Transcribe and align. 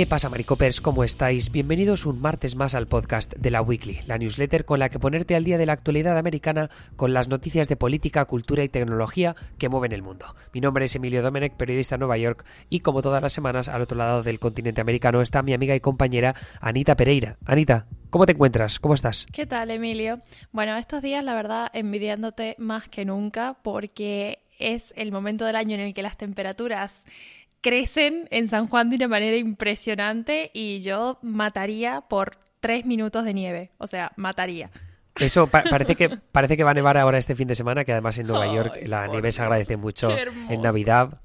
¿Qué 0.00 0.06
pasa, 0.06 0.30
Maricopers? 0.30 0.80
¿Cómo 0.80 1.04
estáis? 1.04 1.52
Bienvenidos 1.52 2.06
un 2.06 2.22
martes 2.22 2.56
más 2.56 2.74
al 2.74 2.86
podcast 2.86 3.34
de 3.34 3.50
la 3.50 3.60
Weekly, 3.60 4.00
la 4.06 4.16
newsletter 4.16 4.64
con 4.64 4.78
la 4.78 4.88
que 4.88 4.98
ponerte 4.98 5.36
al 5.36 5.44
día 5.44 5.58
de 5.58 5.66
la 5.66 5.74
actualidad 5.74 6.16
americana 6.16 6.70
con 6.96 7.12
las 7.12 7.28
noticias 7.28 7.68
de 7.68 7.76
política, 7.76 8.24
cultura 8.24 8.64
y 8.64 8.70
tecnología 8.70 9.36
que 9.58 9.68
mueven 9.68 9.92
el 9.92 10.00
mundo. 10.00 10.34
Mi 10.54 10.62
nombre 10.62 10.86
es 10.86 10.96
Emilio 10.96 11.20
Domenech, 11.20 11.52
periodista 11.52 11.96
de 11.96 11.98
Nueva 11.98 12.16
York, 12.16 12.46
y 12.70 12.80
como 12.80 13.02
todas 13.02 13.22
las 13.22 13.34
semanas, 13.34 13.68
al 13.68 13.82
otro 13.82 13.98
lado 13.98 14.22
del 14.22 14.38
continente 14.38 14.80
americano 14.80 15.20
está 15.20 15.42
mi 15.42 15.52
amiga 15.52 15.76
y 15.76 15.80
compañera 15.80 16.34
Anita 16.62 16.96
Pereira. 16.96 17.36
Anita, 17.44 17.84
¿cómo 18.08 18.24
te 18.24 18.32
encuentras? 18.32 18.80
¿Cómo 18.80 18.94
estás? 18.94 19.26
¿Qué 19.34 19.44
tal, 19.44 19.70
Emilio? 19.70 20.22
Bueno, 20.50 20.78
estos 20.78 21.02
días, 21.02 21.22
la 21.22 21.34
verdad, 21.34 21.68
envidiándote 21.74 22.54
más 22.56 22.88
que 22.88 23.04
nunca 23.04 23.58
porque 23.62 24.38
es 24.60 24.92
el 24.96 25.10
momento 25.10 25.44
del 25.44 25.56
año 25.56 25.74
en 25.74 25.80
el 25.80 25.94
que 25.94 26.02
las 26.02 26.16
temperaturas 26.16 27.06
crecen 27.60 28.28
en 28.30 28.48
San 28.48 28.68
Juan 28.68 28.90
de 28.90 28.96
una 28.96 29.08
manera 29.08 29.36
impresionante 29.36 30.50
y 30.54 30.80
yo 30.80 31.18
mataría 31.22 32.02
por 32.02 32.38
tres 32.60 32.86
minutos 32.86 33.24
de 33.24 33.34
nieve. 33.34 33.70
O 33.78 33.86
sea, 33.86 34.12
mataría. 34.16 34.70
Eso 35.18 35.48
parece, 35.48 35.96
que, 35.96 36.08
parece 36.08 36.56
que 36.56 36.64
va 36.64 36.70
a 36.70 36.74
nevar 36.74 36.96
ahora 36.96 37.18
este 37.18 37.34
fin 37.34 37.48
de 37.48 37.54
semana, 37.54 37.84
que 37.84 37.92
además 37.92 38.16
en 38.18 38.26
Nueva 38.26 38.52
York 38.52 38.80
la 38.86 39.06
nieve 39.06 39.32
se 39.32 39.42
agradece 39.42 39.76
mucho 39.76 40.08
en 40.48 40.62
Navidad. 40.62 41.20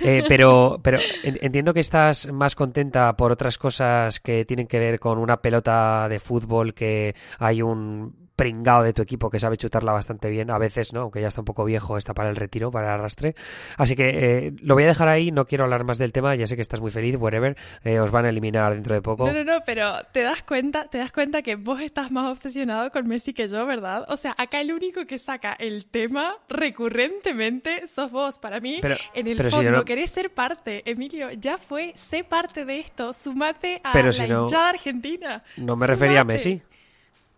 Eh, 0.00 0.24
pero, 0.26 0.80
pero 0.82 0.98
entiendo 1.22 1.74
que 1.74 1.80
estás 1.80 2.30
más 2.32 2.54
contenta 2.54 3.16
por 3.16 3.32
otras 3.32 3.58
cosas 3.58 4.20
que 4.20 4.44
tienen 4.44 4.66
que 4.66 4.78
ver 4.78 4.98
con 4.98 5.18
una 5.18 5.40
pelota 5.40 6.08
de 6.08 6.18
fútbol 6.18 6.74
que 6.74 7.14
hay 7.38 7.62
un 7.62 8.27
pringado 8.38 8.84
de 8.84 8.92
tu 8.92 9.02
equipo 9.02 9.30
que 9.30 9.40
sabe 9.40 9.56
chutarla 9.56 9.90
bastante 9.90 10.30
bien, 10.30 10.48
a 10.52 10.58
veces, 10.58 10.92
¿no? 10.92 11.00
Aunque 11.00 11.20
ya 11.20 11.26
está 11.26 11.40
un 11.40 11.44
poco 11.44 11.64
viejo, 11.64 11.98
está 11.98 12.14
para 12.14 12.30
el 12.30 12.36
retiro, 12.36 12.70
para 12.70 12.86
el 12.86 13.00
arrastre. 13.00 13.34
Así 13.76 13.96
que 13.96 14.10
eh, 14.46 14.52
lo 14.62 14.74
voy 14.74 14.84
a 14.84 14.86
dejar 14.86 15.08
ahí, 15.08 15.32
no 15.32 15.44
quiero 15.44 15.64
hablar 15.64 15.82
más 15.82 15.98
del 15.98 16.12
tema, 16.12 16.36
ya 16.36 16.46
sé 16.46 16.54
que 16.54 16.62
estás 16.62 16.80
muy 16.80 16.92
feliz, 16.92 17.16
whatever, 17.18 17.56
eh, 17.82 17.98
os 17.98 18.12
van 18.12 18.26
a 18.26 18.28
eliminar 18.28 18.74
dentro 18.74 18.94
de 18.94 19.02
poco. 19.02 19.26
No, 19.26 19.32
no, 19.32 19.42
no, 19.42 19.60
pero 19.66 19.92
te 20.12 20.22
das 20.22 20.44
cuenta, 20.44 20.84
te 20.84 20.98
das 20.98 21.10
cuenta 21.10 21.42
que 21.42 21.56
vos 21.56 21.80
estás 21.80 22.12
más 22.12 22.30
obsesionado 22.30 22.92
con 22.92 23.08
Messi 23.08 23.34
que 23.34 23.48
yo, 23.48 23.66
¿verdad? 23.66 24.04
O 24.06 24.16
sea, 24.16 24.36
acá 24.38 24.60
el 24.60 24.72
único 24.72 25.04
que 25.04 25.18
saca 25.18 25.54
el 25.54 25.86
tema 25.86 26.36
recurrentemente 26.48 27.88
sos 27.88 28.12
vos. 28.12 28.38
Para 28.38 28.60
mí, 28.60 28.80
en 29.14 29.26
el 29.26 29.50
fondo, 29.50 29.84
querés 29.84 30.12
ser 30.12 30.30
parte, 30.30 30.88
Emilio, 30.88 31.32
ya 31.32 31.58
fue, 31.58 31.92
sé 31.96 32.22
parte 32.22 32.64
de 32.64 32.78
esto, 32.78 33.12
sumate 33.12 33.80
a 33.82 34.00
la 34.00 34.10
hinchada 34.10 34.68
argentina. 34.68 35.42
No 35.56 35.74
me 35.74 35.88
refería 35.88 36.20
a 36.20 36.24
Messi. 36.24 36.62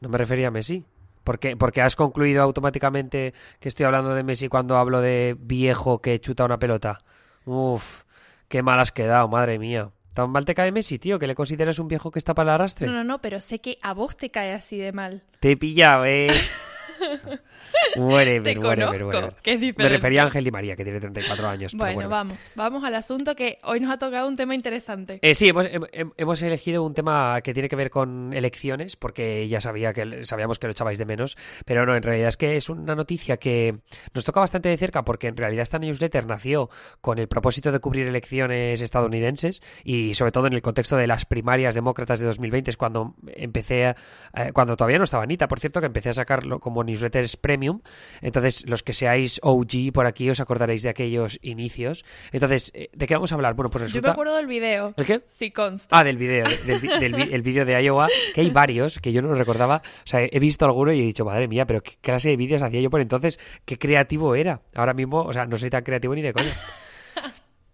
No 0.01 0.09
me 0.09 0.19
refería 0.19 0.49
a 0.49 0.51
Messi. 0.51 0.85
Porque, 1.25 1.57
porque 1.57 1.83
has 1.83 1.97
concluido 1.97 2.43
automáticamente 2.43 3.35
que 3.59 3.69
estoy 3.69 3.87
hablando 3.87 4.15
de 4.15 4.23
Messi 4.23 4.49
cuando 4.49 4.77
hablo 4.77 5.01
de 5.01 5.37
viejo 5.39 6.01
que 6.01 6.19
chuta 6.21 6.45
una 6.45 6.59
pelota. 6.59 7.01
Uf, 7.45 8.05
qué 8.49 8.63
mal 8.63 8.81
has 8.81 8.93
quedado, 8.93 9.29
madre 9.29 9.59
mía. 9.59 9.91
¿Tan 10.15 10.31
mal 10.31 10.45
te 10.45 10.55
cae 10.55 10.73
Messi, 10.73 10.99
tío? 10.99 11.19
¿Que 11.19 11.27
le 11.27 11.35
consideras 11.35 11.79
un 11.79 11.89
viejo 11.89 12.11
que 12.11 12.19
está 12.19 12.35
para 12.35 12.51
el 12.51 12.55
arrastre? 12.55 12.87
No, 12.87 12.93
no, 12.93 13.05
no, 13.05 13.21
pero 13.21 13.41
sé 13.41 13.61
que 13.61 13.79
a 13.81 13.95
vos 13.95 14.17
te 14.17 14.31
cae 14.31 14.53
así 14.53 14.77
de 14.77 14.93
mal. 14.93 15.23
Te 15.39 15.53
he 15.53 15.57
pillado, 15.57 16.05
eh. 16.05 16.29
Te 18.45 18.57
conozco, 18.57 19.35
que 19.43 19.53
es 19.53 19.61
diferente. 19.61 19.83
Me 19.83 19.89
refería 19.89 20.23
a 20.23 20.27
Ángel 20.27 20.45
Di 20.45 20.51
María, 20.51 20.77
que 20.77 20.85
tiene 20.85 21.01
34 21.01 21.49
años. 21.49 21.75
Bueno, 21.75 22.09
vamos, 22.09 22.37
vamos 22.55 22.85
al 22.85 22.95
asunto 22.95 23.35
que 23.35 23.59
hoy 23.65 23.81
nos 23.81 23.91
ha 23.91 23.99
tocado 23.99 24.29
un 24.29 24.37
tema 24.37 24.55
interesante. 24.55 25.19
Eh, 25.23 25.35
sí, 25.35 25.49
hemos, 25.49 25.69
hemos, 26.17 26.43
elegido 26.43 26.85
un 26.85 26.95
tema 26.95 27.41
que 27.43 27.53
tiene 27.53 27.69
que 27.69 27.77
ver 27.77 27.91
con 27.91 28.33
elecciones, 28.33 28.97
porque 28.97 29.49
ya 29.49 29.61
sabía 29.61 29.93
que 29.93 30.25
sabíamos 30.25 30.59
que 30.59 30.67
lo 30.67 30.73
echabais 30.73 30.99
de 30.99 31.05
menos, 31.05 31.37
pero 31.65 31.87
no, 31.87 31.97
en 31.97 32.03
realidad 32.03 32.29
es 32.29 32.37
que 32.37 32.57
es 32.57 32.69
una 32.69 32.95
noticia 32.95 33.37
que 33.37 33.81
nos 34.15 34.25
toca 34.25 34.41
bastante 34.41 34.69
de 34.69 34.77
cerca, 34.77 35.05
porque 35.05 35.29
en 35.29 35.37
realidad 35.37 35.63
esta 35.63 35.79
newsletter 35.79 36.27
nació 36.27 36.71
con 37.01 37.19
el 37.19 37.29
propósito 37.29 37.73
de 37.73 37.81
cubrir 37.81 38.07
elecciones 38.07 38.81
estadounidenses 38.81 39.63
y 39.85 40.15
sobre 40.15 40.33
todo 40.33 40.47
en 40.47 40.55
el 40.55 40.63
contexto 40.63 40.97
de 40.97 41.07
las 41.07 41.25
primarias 41.25 41.75
demócratas 41.75 42.21
de 42.21 42.27
2020, 42.27 42.71
es 42.71 42.77
cuando 42.77 43.15
empecé, 43.27 43.95
eh, 44.35 44.53
cuando 44.53 44.77
todavía 44.77 44.99
no 44.99 45.05
estaba 45.05 45.25
Anita, 45.25 45.49
por 45.49 45.61
cierto, 45.61 45.81
que 45.81 45.87
empecé 45.87 46.11
a 46.11 46.15
sacarlo 46.15 46.61
como 46.61 46.83
newsletters 46.91 47.37
premium. 47.37 47.81
Entonces, 48.21 48.69
los 48.69 48.83
que 48.83 48.93
seáis 48.93 49.41
OG 49.43 49.93
por 49.93 50.07
aquí 50.07 50.29
os 50.31 50.41
acordaréis 50.41 50.83
de 50.83 50.91
aquellos 50.91 51.39
inicios. 51.43 52.05
Entonces, 52.33 52.71
eh, 52.75 52.91
¿de 52.93 53.07
qué 53.07 53.15
vamos 53.15 53.33
a 53.33 53.35
hablar? 53.35 53.55
Bueno, 53.55 53.71
pues 53.71 53.83
resulta... 53.83 54.09
Yo 54.09 54.11
me 54.11 54.13
acuerdo 54.13 54.37
del 54.37 54.47
video. 54.47 54.95
¿El 54.97 55.07
qué? 55.07 55.23
Sí, 55.27 55.51
consta. 55.51 55.99
Ah, 55.99 56.05
del 56.05 56.17
video, 56.17 56.45
del, 56.67 57.33
el 57.33 57.43
vídeo 57.43 57.65
de 57.65 57.83
Iowa, 57.83 58.09
que 58.35 58.41
hay 58.41 58.51
varios 58.51 58.99
que 58.99 59.13
yo 59.13 59.23
no 59.23 59.35
recordaba. 59.35 59.83
O 60.05 60.07
sea, 60.07 60.21
he 60.23 60.39
visto 60.39 60.65
alguno 60.65 60.93
y 60.93 61.01
he 61.01 61.05
dicho, 61.05 61.25
madre 61.25 61.49
mía, 61.49 61.67
pero 61.67 61.83
qué 61.83 61.97
clase 62.01 62.31
de 62.31 62.37
vídeos 62.37 62.63
hacía 62.63 62.81
yo 62.81 62.91
por 62.91 63.01
entonces, 63.01 63.39
qué 63.65 63.79
creativo 63.79 64.35
era. 64.35 64.63
Ahora 64.75 64.95
mismo, 64.95 65.23
o 65.23 65.33
sea, 65.33 65.47
no 65.47 65.57
soy 65.57 65.71
tan 65.71 65.83
creativo 65.83 66.15
ni 66.15 66.23
de 66.23 66.33
coña. 66.33 66.53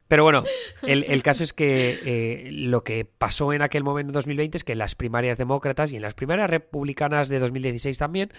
Pero 0.09 0.23
bueno, 0.23 0.45
el, 0.83 1.23
caso 1.23 1.43
es 1.43 1.53
que 1.53 1.99
eh, 2.05 2.51
lo 2.53 2.85
que 2.85 3.05
pasó 3.05 3.53
en 3.53 3.63
aquel 3.63 3.83
momento 3.83 4.11
en 4.11 4.15
2020 4.15 4.59
es 4.59 4.65
que 4.65 4.73
en 4.73 4.79
las 4.79 4.95
primarias 4.95 5.37
demócratas 5.37 5.93
y 5.93 5.97
en 5.97 6.03
las 6.03 6.15
primarias 6.15 6.49
republicanas 6.49 7.29
de 7.29 7.41
2016 7.41 7.99
también, 7.99 8.33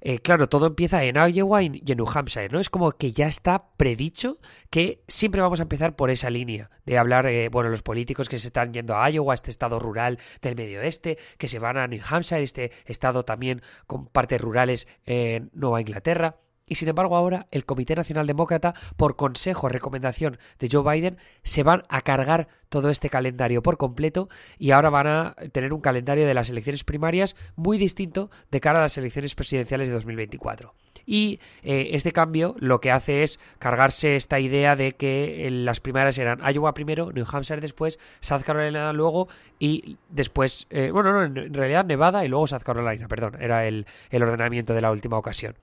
eh, 0.00 0.18
claro, 0.18 0.48
todo 0.48 0.66
empieza 0.66 1.04
en 1.04 1.16
Iowa 1.16 1.62
y 1.62 1.66
en 1.66 1.96
New 1.96 2.08
Hampshire, 2.12 2.48
¿no? 2.48 2.58
Es 2.58 2.70
como 2.70 2.90
que 2.92 3.12
ya 3.12 3.28
está 3.28 3.70
predicho 3.76 4.38
que 4.70 5.04
siempre 5.06 5.40
vamos 5.40 5.60
a 5.60 5.64
empezar 5.64 5.94
por 5.94 6.10
esa 6.10 6.28
línea 6.28 6.70
de 6.86 6.98
hablar, 6.98 7.26
eh, 7.26 7.48
bueno, 7.48 7.70
los 7.70 7.82
políticos 7.82 8.28
que 8.28 8.38
se 8.38 8.48
están 8.48 8.72
yendo 8.72 8.96
a 8.96 9.08
Iowa, 9.08 9.34
este 9.34 9.50
estado 9.52 9.78
rural 9.78 10.18
del 10.40 10.56
medio 10.56 10.80
oeste, 10.80 11.18
que 11.38 11.46
se 11.46 11.60
van 11.60 11.76
a 11.76 11.86
New 11.86 12.02
Hampshire, 12.08 12.42
este 12.42 12.72
estado 12.86 13.24
también 13.24 13.62
con 13.86 14.06
partes 14.06 14.40
rurales 14.40 14.88
en 15.04 15.50
Nueva 15.54 15.80
Inglaterra. 15.80 16.41
Y 16.72 16.74
sin 16.74 16.88
embargo 16.88 17.18
ahora 17.18 17.48
el 17.50 17.66
Comité 17.66 17.94
Nacional 17.94 18.26
Demócrata, 18.26 18.72
por 18.96 19.14
consejo 19.14 19.68
recomendación 19.68 20.38
de 20.58 20.70
Joe 20.72 20.82
Biden, 20.82 21.18
se 21.42 21.62
van 21.62 21.82
a 21.90 22.00
cargar 22.00 22.48
todo 22.70 22.88
este 22.88 23.10
calendario 23.10 23.62
por 23.62 23.76
completo 23.76 24.30
y 24.58 24.70
ahora 24.70 24.88
van 24.88 25.06
a 25.06 25.34
tener 25.52 25.74
un 25.74 25.82
calendario 25.82 26.26
de 26.26 26.32
las 26.32 26.48
elecciones 26.48 26.82
primarias 26.82 27.36
muy 27.56 27.76
distinto 27.76 28.30
de 28.50 28.60
cara 28.62 28.78
a 28.78 28.82
las 28.84 28.96
elecciones 28.96 29.34
presidenciales 29.34 29.88
de 29.88 29.92
2024. 29.92 30.74
Y 31.04 31.40
eh, 31.62 31.90
este 31.92 32.10
cambio 32.10 32.56
lo 32.58 32.80
que 32.80 32.90
hace 32.90 33.22
es 33.22 33.38
cargarse 33.58 34.16
esta 34.16 34.40
idea 34.40 34.74
de 34.74 34.92
que 34.92 35.46
las 35.50 35.80
primarias 35.80 36.16
eran 36.16 36.40
Iowa 36.54 36.72
primero, 36.72 37.12
New 37.12 37.26
Hampshire 37.30 37.60
después, 37.60 37.98
South 38.20 38.44
Carolina 38.46 38.94
luego 38.94 39.28
y 39.58 39.98
después, 40.08 40.66
eh, 40.70 40.90
bueno, 40.90 41.12
no, 41.12 41.22
en 41.22 41.52
realidad 41.52 41.84
Nevada 41.84 42.24
y 42.24 42.28
luego 42.28 42.46
South 42.46 42.62
Carolina, 42.64 43.08
perdón, 43.08 43.36
era 43.42 43.66
el 43.66 43.84
ordenamiento 44.10 44.72
de 44.72 44.80
la 44.80 44.90
última 44.90 45.18
ocasión. 45.18 45.54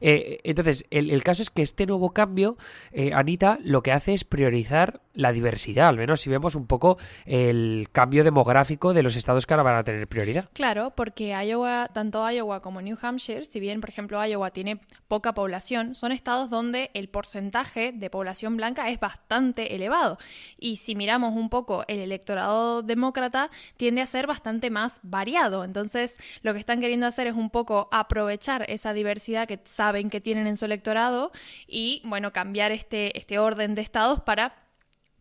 Eh, 0.00 0.38
entonces, 0.44 0.84
el, 0.90 1.22
caso 1.22 1.42
es 1.42 1.50
que 1.50 1.62
este 1.62 1.86
nuevo 1.86 2.10
cambio, 2.10 2.56
eh, 2.92 3.12
Anita, 3.14 3.58
lo 3.62 3.82
que 3.82 3.92
hace 3.92 4.14
es 4.14 4.24
priorizar 4.24 5.00
la 5.14 5.32
diversidad, 5.32 5.88
al 5.88 5.96
menos 5.96 6.20
si 6.20 6.30
vemos 6.30 6.54
un 6.54 6.66
poco 6.66 6.96
el 7.26 7.88
cambio 7.90 8.22
demográfico 8.22 8.94
de 8.94 9.02
los 9.02 9.16
estados 9.16 9.46
que 9.46 9.54
ahora 9.54 9.64
van 9.64 9.76
a 9.76 9.84
tener 9.84 10.06
prioridad. 10.06 10.48
Claro, 10.52 10.92
porque 10.94 11.30
Iowa, 11.30 11.90
tanto 11.92 12.28
Iowa 12.30 12.62
como 12.62 12.80
New 12.80 12.96
Hampshire, 13.00 13.44
si 13.44 13.58
bien, 13.58 13.80
por 13.80 13.90
ejemplo, 13.90 14.24
Iowa 14.24 14.52
tiene 14.52 14.80
poca 15.08 15.34
población, 15.34 15.94
son 15.94 16.12
estados 16.12 16.50
donde 16.50 16.90
el 16.94 17.08
porcentaje 17.08 17.92
de 17.92 18.10
población 18.10 18.56
blanca 18.56 18.88
es 18.90 19.00
bastante 19.00 19.74
elevado. 19.74 20.18
Y 20.56 20.76
si 20.76 20.94
miramos 20.94 21.34
un 21.34 21.50
poco 21.50 21.84
el 21.88 21.98
electorado 21.98 22.82
demócrata, 22.82 23.50
tiende 23.76 24.02
a 24.02 24.06
ser 24.06 24.28
bastante 24.28 24.70
más 24.70 25.00
variado. 25.02 25.64
Entonces, 25.64 26.16
lo 26.42 26.52
que 26.52 26.60
están 26.60 26.80
queriendo 26.80 27.06
hacer 27.06 27.26
es 27.26 27.34
un 27.34 27.50
poco 27.50 27.88
aprovechar 27.90 28.64
esa 28.70 28.92
diversidad 28.92 29.48
que 29.48 29.58
saben 29.68 30.10
que 30.10 30.20
tienen 30.20 30.46
en 30.46 30.56
su 30.56 30.64
electorado 30.64 31.30
y, 31.66 32.02
bueno, 32.04 32.32
cambiar 32.32 32.72
este, 32.72 33.16
este 33.18 33.38
orden 33.38 33.74
de 33.74 33.82
estados 33.82 34.20
para 34.20 34.67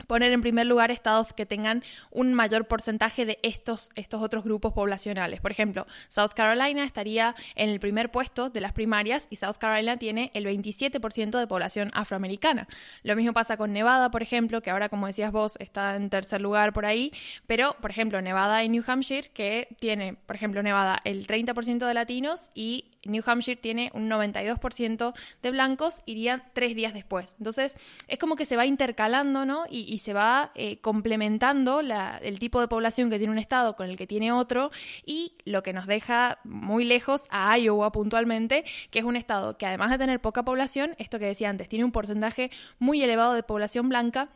poner 0.08 0.32
en 0.32 0.42
primer 0.42 0.66
lugar 0.66 0.92
estados 0.92 1.34
que 1.34 1.46
tengan 1.46 1.84
un 2.12 2.34
mayor 2.34 2.66
porcentaje 2.66 3.26
de 3.26 3.40
estos, 3.44 3.92
estos 3.96 4.22
otros 4.22 4.44
grupos 4.44 4.74
poblacionales. 4.74 5.42
Por 5.42 5.52
ejemplo, 5.52 5.86
South 6.08 6.32
Carolina 6.36 6.84
estaría 6.84 7.36
en 7.56 7.70
el 7.70 7.80
primer 7.80 8.12
puesto 8.12 8.50
de 8.50 8.62
las 8.62 8.74
primarias 8.74 9.28
y 9.30 9.36
South 9.36 9.58
Carolina 9.60 9.98
tiene 9.98 10.32
el 10.34 10.46
27% 10.46 11.38
de 11.38 11.48
población 11.48 11.92
afroamericana. 11.94 12.68
Lo 13.04 13.16
mismo 13.16 13.34
pasa 13.34 13.58
con 13.58 13.74
Nevada, 13.74 14.10
por 14.10 14.24
ejemplo, 14.24 14.62
que 14.62 14.72
ahora, 14.72 14.90
como 14.90 15.08
decías 15.08 15.32
vos, 15.32 15.58
está 15.60 15.96
en 15.96 16.10
tercer 16.10 16.42
lugar 16.42 16.74
por 16.74 16.86
ahí, 16.86 17.12
pero, 17.46 17.76
por 17.82 17.92
ejemplo, 17.92 18.22
Nevada 18.22 18.64
y 18.64 18.70
New 18.70 18.84
Hampshire, 18.88 19.30
que 19.34 19.68
tiene, 19.80 20.14
por 20.14 20.36
ejemplo, 20.36 20.64
Nevada 20.64 21.00
el 21.04 21.28
30% 21.28 21.86
de 21.86 21.94
latinos 21.94 22.52
y 22.54 22.92
New 23.06 23.24
Hampshire 23.26 23.60
tiene 23.60 23.92
un 23.94 24.10
92% 24.10 25.14
de 25.42 25.52
blancos, 25.52 26.02
irían 26.06 26.44
tres 26.54 26.76
días 26.76 26.94
después. 26.94 27.36
Entonces, 27.38 27.78
es 28.08 28.20
como 28.20 28.36
que 28.36 28.46
se 28.46 28.58
va 28.58 28.66
intercalando, 28.66 29.46
¿no? 29.46 29.66
Y, 29.70 29.97
se 30.00 30.14
va 30.14 30.52
eh, 30.56 30.80
complementando 30.80 31.80
el 31.80 32.40
tipo 32.40 32.60
de 32.62 32.68
población 32.68 33.10
que 33.10 33.18
tiene 33.18 33.32
un 33.32 33.40
estado 33.40 33.76
con 33.76 33.90
el 33.90 33.98
que 33.98 34.08
tiene 34.08 34.32
otro 34.32 34.72
y 35.06 35.34
lo 35.46 35.64
que 35.64 35.74
nos 35.74 35.88
deja 35.88 36.40
muy 36.44 36.84
lejos 36.84 37.28
a 37.30 37.58
Iowa 37.58 37.92
puntualmente, 37.92 38.64
que 38.92 39.00
es 39.00 39.06
un 39.06 39.16
estado 39.16 39.58
que 39.58 39.66
además 39.66 39.92
de 39.92 39.98
tener 39.98 40.20
poca 40.20 40.44
población, 40.44 40.96
esto 40.98 41.20
que 41.20 41.26
decía 41.26 41.50
antes, 41.50 41.70
tiene 41.70 41.86
un 41.86 41.92
porcentaje 41.92 42.52
muy 42.80 43.02
elevado 43.02 43.34
de 43.34 43.44
población 43.44 43.90
blanca 43.90 44.30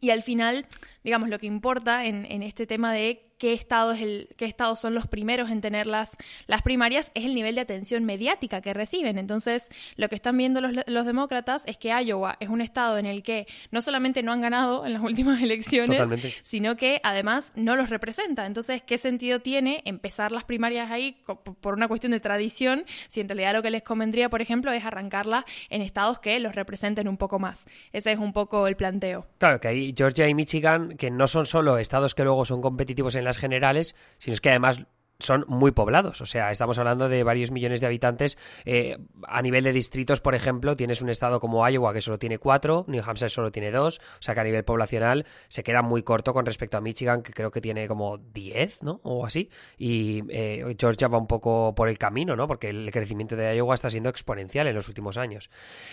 y 0.00 0.10
al 0.10 0.22
final, 0.22 0.66
digamos, 1.02 1.28
lo 1.28 1.38
que 1.38 1.46
importa 1.46 2.04
en, 2.04 2.24
en, 2.26 2.42
este 2.42 2.66
tema 2.66 2.92
de 2.92 3.33
qué, 3.44 3.52
estado 3.52 3.92
es 3.92 4.00
el, 4.00 4.28
qué 4.38 4.46
estados 4.46 4.80
son 4.80 4.94
los 4.94 5.06
primeros 5.06 5.50
en 5.50 5.60
tener 5.60 5.86
las, 5.86 6.16
las 6.46 6.62
primarias, 6.62 7.10
es 7.12 7.26
el 7.26 7.34
nivel 7.34 7.54
de 7.54 7.60
atención 7.60 8.02
mediática 8.02 8.62
que 8.62 8.72
reciben. 8.72 9.18
Entonces, 9.18 9.68
lo 9.96 10.08
que 10.08 10.14
están 10.14 10.38
viendo 10.38 10.62
los, 10.62 10.72
los 10.86 11.04
demócratas 11.04 11.62
es 11.66 11.76
que 11.76 11.90
Iowa 11.90 12.38
es 12.40 12.48
un 12.48 12.62
estado 12.62 12.96
en 12.96 13.04
el 13.04 13.22
que 13.22 13.46
no 13.70 13.82
solamente 13.82 14.22
no 14.22 14.32
han 14.32 14.40
ganado 14.40 14.86
en 14.86 14.94
las 14.94 15.02
últimas 15.02 15.42
elecciones, 15.42 16.08
sino 16.42 16.76
que 16.76 17.02
además 17.02 17.52
no 17.54 17.76
los 17.76 17.90
representa. 17.90 18.46
Entonces, 18.46 18.82
¿qué 18.82 18.96
sentido 18.96 19.40
tiene 19.40 19.82
empezar 19.84 20.32
las 20.32 20.44
primarias 20.44 20.90
ahí 20.90 21.18
por 21.60 21.74
una 21.74 21.86
cuestión 21.86 22.12
de 22.12 22.20
tradición 22.20 22.86
si 23.08 23.20
en 23.20 23.28
realidad 23.28 23.52
lo 23.52 23.62
que 23.62 23.70
les 23.70 23.82
convendría, 23.82 24.30
por 24.30 24.40
ejemplo, 24.40 24.72
es 24.72 24.86
arrancarlas 24.86 25.44
en 25.68 25.82
estados 25.82 26.18
que 26.18 26.40
los 26.40 26.54
representen 26.54 27.08
un 27.08 27.18
poco 27.18 27.38
más? 27.38 27.66
Ese 27.92 28.12
es 28.12 28.18
un 28.18 28.32
poco 28.32 28.66
el 28.68 28.76
planteo. 28.76 29.26
Claro, 29.36 29.60
que 29.60 29.68
hay 29.68 29.94
Georgia 29.94 30.26
y 30.28 30.32
Michigan, 30.32 30.96
que 30.96 31.10
no 31.10 31.26
son 31.26 31.44
solo 31.44 31.76
estados 31.76 32.14
que 32.14 32.24
luego 32.24 32.46
son 32.46 32.62
competitivos 32.62 33.14
en 33.16 33.24
las 33.24 33.33
generales, 33.38 33.94
sino 34.18 34.36
que 34.38 34.50
además 34.50 34.86
son 35.18 35.44
muy 35.48 35.72
poblados. 35.72 36.20
O 36.20 36.26
sea, 36.26 36.50
estamos 36.50 36.78
hablando 36.78 37.08
de 37.08 37.22
varios 37.22 37.50
millones 37.50 37.80
de 37.80 37.86
habitantes. 37.86 38.38
Eh, 38.64 38.98
a 39.26 39.42
nivel 39.42 39.64
de 39.64 39.72
distritos, 39.72 40.20
por 40.20 40.34
ejemplo, 40.34 40.76
tienes 40.76 41.02
un 41.02 41.08
estado 41.08 41.40
como 41.40 41.68
Iowa 41.68 41.92
que 41.92 42.00
solo 42.00 42.18
tiene 42.18 42.38
cuatro, 42.38 42.84
New 42.88 43.02
Hampshire 43.04 43.30
solo 43.30 43.52
tiene 43.52 43.70
dos. 43.70 43.98
O 43.98 44.22
sea 44.22 44.34
que 44.34 44.40
a 44.40 44.44
nivel 44.44 44.64
poblacional 44.64 45.26
se 45.48 45.62
queda 45.62 45.82
muy 45.82 46.02
corto 46.02 46.32
con 46.32 46.46
respecto 46.46 46.76
a 46.76 46.80
Michigan, 46.80 47.22
que 47.22 47.32
creo 47.32 47.50
que 47.50 47.60
tiene 47.60 47.88
como 47.88 48.18
diez, 48.18 48.82
¿no? 48.82 49.00
O 49.02 49.24
así. 49.24 49.50
Y 49.78 50.22
eh, 50.30 50.74
Georgia 50.78 51.08
va 51.08 51.18
un 51.18 51.26
poco 51.26 51.74
por 51.74 51.88
el 51.88 51.98
camino, 51.98 52.36
¿no? 52.36 52.46
Porque 52.46 52.70
el 52.70 52.90
crecimiento 52.90 53.36
de 53.36 53.56
Iowa 53.56 53.74
está 53.74 53.90
siendo 53.90 54.10
exponencial 54.10 54.66
en 54.66 54.74
los 54.74 54.88
últimos 54.88 55.16
años. 55.16 55.50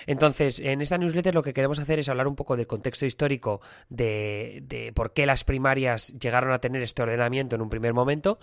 Entonces, 0.07 0.59
en 0.59 0.81
esta 0.81 0.97
newsletter 0.97 1.35
lo 1.35 1.43
que 1.43 1.53
queremos 1.53 1.79
hacer 1.79 1.99
es 1.99 2.09
hablar 2.09 2.27
un 2.27 2.35
poco 2.35 2.57
del 2.57 2.67
contexto 2.67 3.05
histórico 3.05 3.61
de, 3.89 4.63
de 4.63 4.91
por 4.93 5.13
qué 5.13 5.25
las 5.25 5.43
primarias 5.43 6.13
llegaron 6.19 6.51
a 6.51 6.59
tener 6.59 6.81
este 6.81 7.03
ordenamiento 7.03 7.55
en 7.55 7.61
un 7.61 7.69
primer 7.69 7.93
momento 7.93 8.39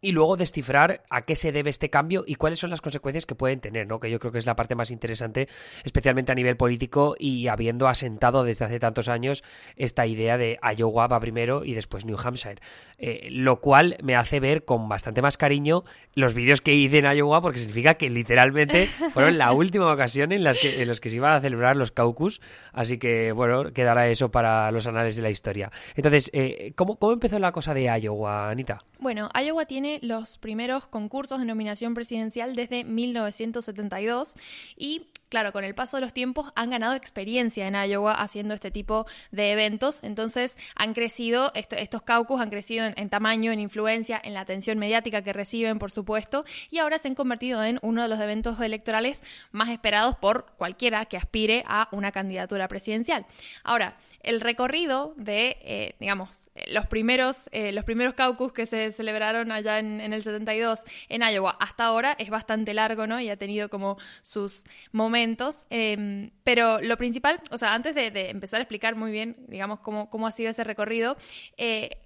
y 0.00 0.12
luego 0.12 0.36
descifrar 0.36 1.02
a 1.10 1.22
qué 1.22 1.36
se 1.36 1.52
debe 1.52 1.70
este 1.70 1.90
cambio 1.90 2.24
y 2.26 2.36
cuáles 2.36 2.58
son 2.58 2.70
las 2.70 2.80
consecuencias 2.80 3.26
que 3.26 3.34
pueden 3.34 3.60
tener, 3.60 3.86
¿no? 3.86 3.98
Que 3.98 4.10
yo 4.10 4.18
creo 4.18 4.32
que 4.32 4.38
es 4.38 4.46
la 4.46 4.56
parte 4.56 4.74
más 4.74 4.90
interesante, 4.90 5.48
especialmente 5.84 6.32
a 6.32 6.34
nivel 6.34 6.56
político 6.56 7.16
y 7.18 7.48
habiendo 7.48 7.88
asentado 7.88 8.44
desde 8.44 8.64
hace 8.64 8.78
tantos 8.78 9.08
años 9.08 9.44
esta 9.76 10.06
idea 10.06 10.38
de 10.38 10.58
Iowa 10.76 11.06
va 11.06 11.20
primero 11.20 11.64
y 11.64 11.74
después 11.74 12.04
New 12.04 12.16
Hampshire. 12.22 12.56
Eh, 12.98 13.28
lo 13.30 13.60
cual 13.60 13.96
me 14.02 14.16
hace 14.16 14.40
ver 14.40 14.64
con 14.64 14.88
bastante 14.88 15.22
más 15.22 15.36
cariño 15.36 15.84
los 16.14 16.34
vídeos 16.34 16.60
que 16.60 16.74
hice 16.74 16.98
en 16.98 17.16
Iowa 17.16 17.40
porque 17.40 17.58
significa 17.58 17.94
que 17.94 18.10
literalmente 18.10 18.86
fueron 19.12 19.38
la 19.38 19.52
última 19.52 19.92
ocasión 19.92 20.32
en, 20.32 20.44
las 20.44 20.58
que, 20.58 20.82
en 20.82 20.88
los 20.88 21.00
que 21.00 21.10
se 21.10 21.16
iban 21.16 21.32
a 21.32 21.40
celebrar 21.40 21.76
los 21.76 21.92
caucus. 21.92 22.40
Así 22.72 22.98
que, 22.98 23.32
bueno, 23.32 23.72
quedará 23.72 24.08
eso 24.08 24.30
para 24.30 24.70
los 24.70 24.86
anales 24.86 25.16
de 25.16 25.22
la 25.22 25.30
historia. 25.30 25.70
Entonces, 25.94 26.30
eh, 26.32 26.72
¿cómo, 26.76 26.96
¿cómo 26.96 27.12
empezó 27.12 27.38
la 27.38 27.52
cosa 27.52 27.74
de 27.74 27.84
Iowa, 28.00 28.50
Anita? 28.50 28.78
Bueno, 28.98 29.28
Iowa 29.34 29.66
tiene 29.66 29.89
los 30.02 30.38
primeros 30.38 30.86
concursos 30.86 31.40
de 31.40 31.46
nominación 31.46 31.94
presidencial 31.94 32.54
desde 32.54 32.84
1972 32.84 34.34
y 34.76 35.06
claro, 35.30 35.52
con 35.52 35.64
el 35.64 35.74
paso 35.74 35.96
de 35.96 36.02
los 36.02 36.12
tiempos 36.12 36.52
han 36.54 36.70
ganado 36.70 36.94
experiencia 36.94 37.66
en 37.66 37.74
Iowa 37.74 38.12
haciendo 38.12 38.52
este 38.52 38.70
tipo 38.70 39.06
de 39.30 39.52
eventos, 39.52 40.02
entonces 40.02 40.58
han 40.74 40.92
crecido, 40.92 41.52
estos 41.54 42.02
caucus 42.02 42.40
han 42.40 42.50
crecido 42.50 42.84
en, 42.94 43.08
tamaño, 43.08 43.52
en 43.52 43.60
influencia, 43.60 44.20
en 44.22 44.34
la 44.34 44.40
atención 44.40 44.78
mediática 44.78 45.22
que 45.22 45.32
reciben, 45.32 45.78
por 45.78 45.90
supuesto, 45.90 46.44
y 46.70 46.78
ahora 46.78 46.98
se 46.98 47.08
han 47.08 47.14
convertido 47.14 47.64
en 47.64 47.78
uno 47.82 48.02
de 48.02 48.08
los 48.08 48.20
eventos 48.20 48.60
electorales 48.60 49.22
más 49.52 49.70
esperados 49.70 50.16
por 50.16 50.46
cualquiera 50.58 51.06
que 51.06 51.16
aspire 51.16 51.64
a 51.66 51.88
una 51.92 52.12
candidatura 52.12 52.68
presidencial. 52.68 53.24
Ahora, 53.62 53.96
el 54.22 54.40
recorrido 54.42 55.14
de, 55.16 55.56
eh, 55.62 55.94
digamos, 55.98 56.50
los 56.68 56.86
primeros, 56.86 57.48
eh, 57.52 57.72
los 57.72 57.84
primeros 57.84 58.14
caucus 58.14 58.52
que 58.52 58.66
se 58.66 58.92
celebraron 58.92 59.50
allá 59.50 59.78
en, 59.78 60.00
el 60.00 60.22
72 60.22 60.80
en 61.08 61.22
Iowa 61.22 61.56
hasta 61.58 61.84
ahora 61.84 62.16
es 62.18 62.28
bastante 62.28 62.74
largo, 62.74 63.06
¿no? 63.06 63.18
Y 63.20 63.30
ha 63.30 63.36
tenido 63.36 63.70
como 63.70 63.96
sus 64.20 64.64
momentos. 64.92 65.19
Em, 65.70 66.30
pero 66.44 66.80
lo 66.80 66.96
principal, 66.96 67.40
o 67.50 67.58
sea, 67.58 67.74
antes 67.74 67.94
de, 67.94 68.30
empezar 68.30 68.60
a 68.60 68.62
explicar 68.62 68.96
muy 68.96 69.10
bien, 69.10 69.36
digamos, 69.48 69.80
cómo, 69.80 70.10
cómo 70.10 70.26
ha 70.26 70.32
sido 70.32 70.50
ese 70.50 70.64
recorrido, 70.64 71.16
eh, 71.56 71.98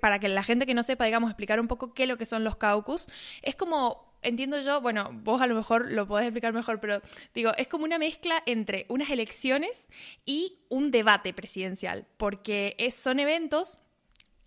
para 0.00 0.18
que 0.18 0.28
la 0.28 0.42
gente 0.42 0.66
que 0.66 0.74
no 0.74 0.82
sepa, 0.82 1.04
digamos, 1.04 1.30
explicar 1.30 1.60
un 1.60 1.68
poco 1.68 1.94
qué 1.94 2.04
es 2.04 2.08
lo 2.08 2.18
que 2.18 2.26
son 2.26 2.44
los 2.44 2.56
caucus, 2.56 3.08
es 3.42 3.56
como 3.56 4.10
entiendo 4.22 4.60
yo, 4.60 4.80
bueno, 4.80 5.10
vos 5.12 5.40
a 5.40 5.46
lo 5.46 5.54
mejor 5.54 5.90
lo 5.90 6.06
podés 6.06 6.26
explicar 6.26 6.52
mejor, 6.52 6.78
pero 6.80 7.00
digo, 7.34 7.52
es 7.56 7.68
como 7.68 7.84
una 7.84 7.98
mezcla 7.98 8.42
entre 8.46 8.84
unas 8.88 9.10
elecciones 9.10 9.88
y 10.26 10.58
un 10.68 10.90
debate 10.90 11.32
presidencial, 11.32 12.06
porque 12.16 12.76
son 12.92 13.18
eventos 13.18 13.80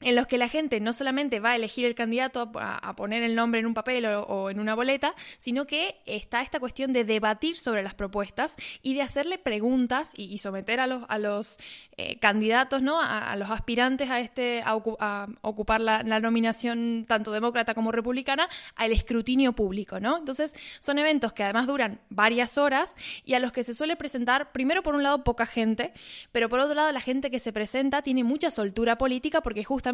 en 0.03 0.15
los 0.15 0.27
que 0.27 0.37
la 0.37 0.49
gente 0.49 0.79
no 0.79 0.93
solamente 0.93 1.39
va 1.39 1.51
a 1.51 1.55
elegir 1.55 1.85
el 1.85 1.95
candidato 1.95 2.51
a, 2.55 2.95
poner 2.95 3.23
el 3.23 3.35
nombre 3.35 3.59
en 3.59 3.65
un 3.65 3.73
papel 3.73 4.05
o, 4.05 4.49
en 4.49 4.59
una 4.59 4.75
boleta, 4.75 5.15
sino 5.37 5.65
que 5.65 5.95
está 6.05 6.41
esta 6.41 6.59
cuestión 6.59 6.93
de 6.93 7.03
debatir 7.03 7.57
sobre 7.57 7.81
las 7.81 7.93
propuestas 7.93 8.55
y 8.81 8.93
de 8.93 9.01
hacerle 9.01 9.37
preguntas 9.37 10.11
y, 10.15 10.37
someter 10.37 10.79
a 10.79 10.87
los, 10.87 11.03
a 11.07 11.17
los 11.17 11.57
eh, 11.97 12.19
candidatos, 12.19 12.81
¿no? 12.81 12.99
A, 13.01 13.35
los 13.37 13.49
aspirantes 13.49 14.09
a, 14.09 14.19
este, 14.19 14.61
a, 14.65 14.75
ocupar 15.41 15.81
la, 15.81 16.03
nominación 16.03 17.05
tanto 17.07 17.31
demócrata 17.31 17.73
como 17.73 17.91
republicana 17.91 18.47
al 18.75 18.91
escrutinio 18.91 19.53
público. 19.53 19.99
¿no? 19.99 20.17
Entonces 20.17 20.55
son 20.79 20.99
eventos 20.99 21.33
que 21.33 21.43
además 21.43 21.67
duran 21.67 21.99
varias 22.09 22.57
horas 22.57 22.95
y 23.25 23.33
a 23.33 23.39
los 23.39 23.51
que 23.51 23.63
se 23.63 23.73
suele 23.73 23.95
presentar, 23.95 24.51
primero 24.51 24.83
por 24.83 24.95
un 24.95 25.03
lado, 25.03 25.23
poca 25.23 25.45
gente, 25.45 25.93
pero 26.31 26.49
por 26.49 26.59
otro 26.59 26.75
lado 26.75 26.91
la 26.91 27.01
gente 27.01 27.31
que 27.31 27.39
se 27.39 27.53
presenta 27.53 28.01
tiene 28.01 28.23
mucha 28.23 28.51
soltura 28.51 28.97
política 28.97 29.41
porque 29.41 29.63
justamente 29.63 29.92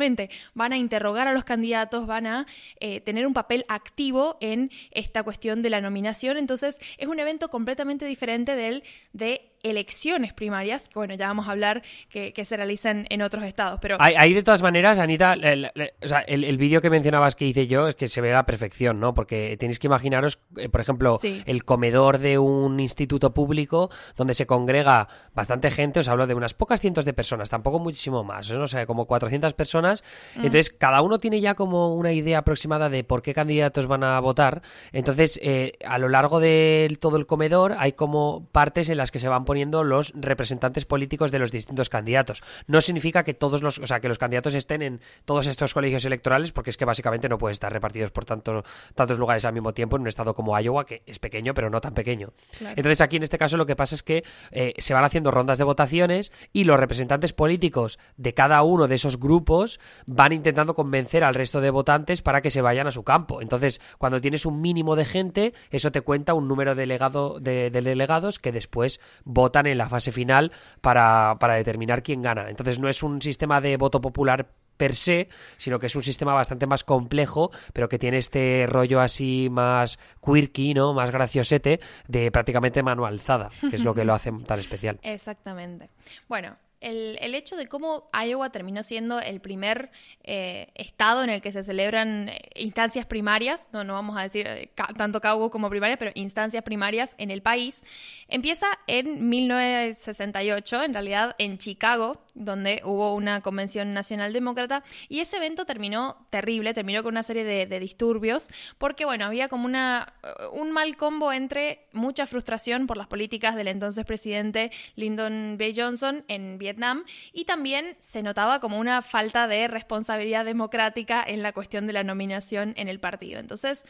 van 0.54 0.74
a 0.74 0.78
interrogar 0.78 1.28
a 1.28 1.34
los 1.34 1.44
candidatos, 1.44 2.08
van 2.08 2.28
a 2.28 2.46
eh, 2.80 3.02
tener 3.02 3.28
un 3.28 3.34
papel 3.34 3.66
activo 3.68 4.38
en 4.42 4.72
esta 4.92 5.24
cuestión 5.24 5.62
de 5.62 5.70
la 5.70 5.82
nominación. 5.82 6.38
Entonces, 6.38 6.80
es 6.98 7.08
un 7.08 7.20
evento 7.20 7.50
completamente 7.50 8.06
diferente 8.06 8.56
del 8.56 8.84
de 9.14 9.49
elecciones 9.64 10.34
primarias, 10.34 10.88
que 10.88 10.96
bueno, 10.96 11.14
ya 11.16 11.28
vamos 11.28 11.48
a 11.48 11.52
hablar 11.52 11.84
que, 12.10 12.34
se 12.40 12.56
realizan 12.56 13.06
en 13.10 13.22
otros 13.22 13.44
estados. 13.44 13.80
Pero 13.82 13.98
ahí, 14.00 14.34
de 14.34 14.44
todas 14.44 14.62
maneras, 14.62 14.98
Anita, 14.98 15.34
el, 15.34 16.58
vídeo 16.58 16.82
que 16.82 16.90
mencionabas 16.90 17.36
que 17.36 17.46
hice 17.46 17.68
yo 17.68 17.88
es 17.88 17.96
que 17.96 18.08
se 18.08 18.22
ve 18.22 18.32
a 18.32 18.36
la 18.36 18.46
perfección, 18.46 19.00
¿no? 19.00 19.14
Porque 19.14 19.58
tenéis 19.60 19.80
que 19.80 19.88
imaginaros, 19.88 20.40
eh, 20.58 20.70
por 20.70 20.82
ejemplo, 20.82 21.20
el 21.46 21.66
comedor 21.66 22.20
de 22.20 22.38
un 22.38 22.80
instituto 22.80 23.34
público 23.34 23.90
donde 24.16 24.34
se 24.34 24.46
congrega 24.46 25.08
bastante 25.34 25.70
gente, 25.72 26.00
os 26.00 26.08
hablo 26.08 26.28
de 26.28 26.34
unas 26.34 26.54
pocas 26.54 26.80
cientos 26.80 27.06
de 27.06 27.14
personas, 27.14 27.50
tampoco 27.50 27.80
muchísimo 27.80 28.24
más, 28.24 28.50
¿no? 28.52 28.64
o 28.64 28.68
sea, 28.68 28.86
como 28.86 29.06
400 29.06 29.54
personas. 29.54 30.04
Mm. 30.36 30.46
Entonces, 30.46 30.70
cada 30.70 31.02
uno 31.02 31.18
tiene 31.18 31.42
ya 31.42 31.56
como 31.56 31.94
una 31.96 32.14
idea 32.14 32.40
aproximada 32.40 32.90
de 32.90 33.04
por 33.04 33.22
qué 33.22 33.34
candidatos 33.34 33.88
van 33.88 34.04
a 34.04 34.20
votar. 34.20 34.62
Entonces, 34.92 35.40
eh, 35.44 35.74
a 35.86 35.98
lo 35.98 36.10
largo 36.10 36.40
de 36.40 36.98
todo 37.00 37.18
el 37.18 37.26
comedor 37.26 37.76
hay 37.78 37.94
como 37.94 38.48
partes 38.52 38.90
en 38.90 38.98
las 38.98 39.12
que 39.12 39.20
se 39.20 39.28
van 39.28 39.46
poniendo 39.50 39.84
los 39.84 40.14
representantes 40.16 40.86
políticos 40.86 41.32
de 41.32 41.40
los 41.40 41.52
distintos 41.52 41.90
candidatos. 41.90 42.44
No 42.68 42.82
significa 42.82 43.24
que 43.24 43.34
todos 43.34 43.64
los, 43.64 43.80
o 43.80 43.88
sea, 43.88 44.00
que 44.00 44.08
los 44.08 44.20
candidatos 44.20 44.54
estén 44.54 44.84
en 44.84 45.02
todos 45.26 45.48
estos 45.48 45.74
colegios 45.74 46.06
electorales, 46.06 46.52
porque 46.52 46.70
es 46.70 46.78
que 46.78 46.86
básicamente 46.86 47.28
no 47.28 47.40
pueden 47.40 47.54
estar 47.54 47.74
repartidos 47.74 48.12
por 48.12 48.26
tanto, 48.26 48.64
tantos 48.94 49.18
lugares 49.18 49.46
al 49.46 49.54
mismo 49.54 49.74
tiempo 49.74 49.96
en 49.96 50.04
un 50.04 50.08
estado 50.08 50.36
como 50.36 50.56
Iowa, 50.60 50.86
que 50.86 51.02
es 51.08 51.18
pequeño, 51.18 51.56
pero 51.56 51.72
no 51.72 51.82
tan 51.82 51.96
pequeño. 51.96 52.32
Entonces 52.62 53.02
aquí 53.02 53.18
en 53.18 53.24
este 53.24 53.40
caso 53.40 53.58
lo 53.58 53.66
que 53.66 53.76
pasa 53.76 53.96
es 53.96 54.04
que 54.04 54.24
eh, 54.52 54.76
se 54.78 54.94
van 54.94 55.04
haciendo 55.04 55.32
rondas 55.32 55.58
de 55.58 55.64
votaciones 55.64 56.32
y 56.54 56.66
los 56.66 56.80
representantes 56.80 57.34
políticos 57.34 57.98
de 58.18 58.36
cada 58.36 58.62
uno 58.62 58.88
de 58.88 58.94
esos 58.94 59.20
grupos 59.20 59.80
van 60.06 60.32
intentando 60.32 60.76
convencer 60.76 61.24
al 61.24 61.34
resto 61.34 61.60
de 61.60 61.72
votantes 61.72 62.22
para 62.22 62.44
que 62.44 62.52
se 62.52 62.62
vayan 62.62 62.86
a 62.86 62.92
su 62.92 63.02
campo. 63.02 63.42
Entonces, 63.42 63.82
cuando 63.98 64.22
tienes 64.22 64.46
un 64.46 64.62
mínimo 64.62 64.96
de 64.96 65.06
gente, 65.06 65.54
eso 65.72 65.92
te 65.92 66.02
cuenta 66.02 66.36
un 66.36 66.48
número 66.48 66.76
delegado 66.76 67.40
de, 67.40 67.72
de 67.72 67.82
delegados 67.82 68.38
que 68.38 68.52
después 68.52 69.02
votan 69.24 69.39
en 69.54 69.78
la 69.78 69.90
fase 69.90 70.12
final 70.12 70.52
para, 70.82 71.38
para 71.40 71.56
determinar 71.56 72.04
quién 72.04 72.22
gana. 72.22 72.50
Entonces 72.50 72.80
no 72.80 72.90
es 72.90 73.04
un 73.04 73.22
sistema 73.22 73.62
de 73.62 73.78
voto 73.78 74.02
popular 74.02 74.50
per 74.78 74.96
se, 74.96 75.28
sino 75.58 75.78
que 75.78 75.88
es 75.88 75.96
un 75.96 76.02
sistema 76.02 76.34
bastante 76.34 76.66
más 76.66 76.86
complejo, 76.86 77.52
pero 77.74 77.90
que 77.90 78.00
tiene 78.00 78.18
este 78.18 78.66
rollo 78.66 79.02
así 79.02 79.50
más 79.52 80.00
quirky, 80.24 80.74
¿no? 80.74 80.94
Más 80.94 81.12
graciosete 81.12 81.80
de 82.08 82.32
prácticamente 82.32 82.82
manualzada, 82.82 83.50
que 83.70 83.76
es 83.76 83.84
lo 83.84 83.94
que 83.94 84.06
lo 84.06 84.14
hace 84.16 84.32
tan 84.46 84.60
especial. 84.60 84.98
Exactamente. 85.04 85.90
Bueno, 86.30 86.56
el, 86.82 87.36
hecho 87.36 87.56
de 87.56 87.68
cómo 87.68 88.08
Iowa 88.14 88.52
terminó 88.52 88.84
siendo 88.84 89.20
el 89.20 89.42
primer 89.42 89.92
eh, 90.24 90.70
estado 90.76 91.24
en 91.24 91.30
el 91.30 91.42
que 91.42 91.52
se 91.52 91.64
celebran 91.64 92.30
eh, 92.30 92.42
instancias 92.56 93.06
primarias, 93.06 93.68
no, 93.72 93.84
no 93.84 93.94
vamos 93.94 94.18
a 94.18 94.22
decir 94.22 94.48
eh, 94.48 94.72
tanto 94.98 95.20
cabo 95.22 95.50
como 95.50 95.70
primarias, 95.70 96.00
pero 96.00 96.12
instancias 96.16 96.64
primarias 96.64 97.16
en 97.18 97.32
el 97.32 97.42
país, 97.42 97.84
empieza 98.28 98.68
en 98.88 99.30
1968, 99.30 100.84
en 100.84 100.94
realidad 100.94 101.36
en 101.38 101.58
Chicago, 101.58 102.22
donde 102.34 102.82
hubo 102.86 103.14
una 103.14 103.42
convención 103.42 103.94
nacional 103.94 104.32
demócrata, 104.32 104.84
y 105.10 105.20
ese 105.20 105.38
evento 105.38 105.66
terminó 105.66 106.28
terrible, 106.30 106.74
terminó 106.74 107.04
con 107.04 107.14
una 107.14 107.24
serie 107.24 107.44
de, 107.44 107.66
de 107.66 107.80
disturbios, 107.80 108.50
porque 108.78 109.06
bueno, 109.06 109.26
había 109.26 109.50
como 109.50 109.66
una, 109.66 110.14
un 110.54 110.72
mal 110.72 110.96
combo 110.96 111.34
entre 111.34 111.88
mucha 112.00 112.26
frustración 112.26 112.88
por 112.88 112.98
las 112.98 113.08
políticas 113.08 113.56
del 113.56 113.68
entonces 113.68 114.06
presidente 114.06 114.72
Lyndon 114.96 115.58
B. 115.58 115.74
Johnson 115.76 116.24
en 116.28 116.58
Vietnam 116.58 117.04
y 117.32 117.46
también 117.46 117.96
se 118.00 118.24
notaba 118.24 118.60
como 118.60 118.80
una 118.80 119.02
falta 119.02 119.48
de 119.48 119.68
responsabilidad 119.68 120.46
democrática 120.46 121.24
en 121.26 121.44
la 121.44 121.54
cuestión 121.54 121.86
de 121.86 121.94
la 121.94 122.04
nominación 122.04 122.74
en 122.78 122.88
el 122.88 123.00
partido. 123.00 123.40
Entonces, 123.40 123.84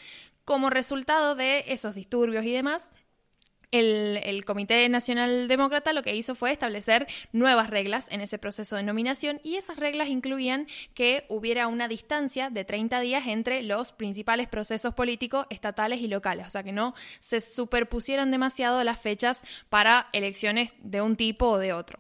como 0.44 0.70
resultado 0.70 1.36
de 1.36 1.64
esos 1.68 1.96
disturbios 1.96 2.44
y 2.44 2.52
demás, 2.52 2.92
el, 3.72 4.44
Comité 4.46 4.88
Nacional 4.90 5.48
Demócrata 5.48 5.94
lo 5.94 6.02
que 6.02 6.16
hizo 6.16 6.36
fue 6.36 6.52
establecer 6.52 7.08
nuevas 7.32 7.70
reglas 7.70 8.08
en 8.10 8.22
ese 8.22 8.38
proceso 8.38 8.76
de 8.76 8.84
nominación 8.84 9.40
y 9.44 9.56
esas 9.56 9.78
reglas 9.78 10.10
incluían 10.10 10.68
que 10.94 11.26
hubiera 11.30 11.68
una 11.68 11.88
distancia 11.88 12.50
de 12.50 12.66
30 12.66 13.00
días 13.02 13.28
entre 13.28 13.62
los 13.64 13.92
principales 13.92 14.48
procesos 14.48 14.94
políticos 14.94 15.46
estatales 15.50 16.02
y 16.02 16.08
locales, 16.08 16.48
o 16.48 16.50
sea 16.50 16.64
que 16.64 16.72
no 16.72 16.96
se 17.20 17.42
superpusieran 17.42 18.32
demasiado 18.32 18.84
las 18.84 19.00
fechas 19.00 19.44
para 19.70 20.08
elecciones 20.14 20.74
de 20.80 21.02
un 21.02 21.16
tipo 21.16 21.48
o 21.48 21.58
de 21.58 21.74
otro. 21.74 22.00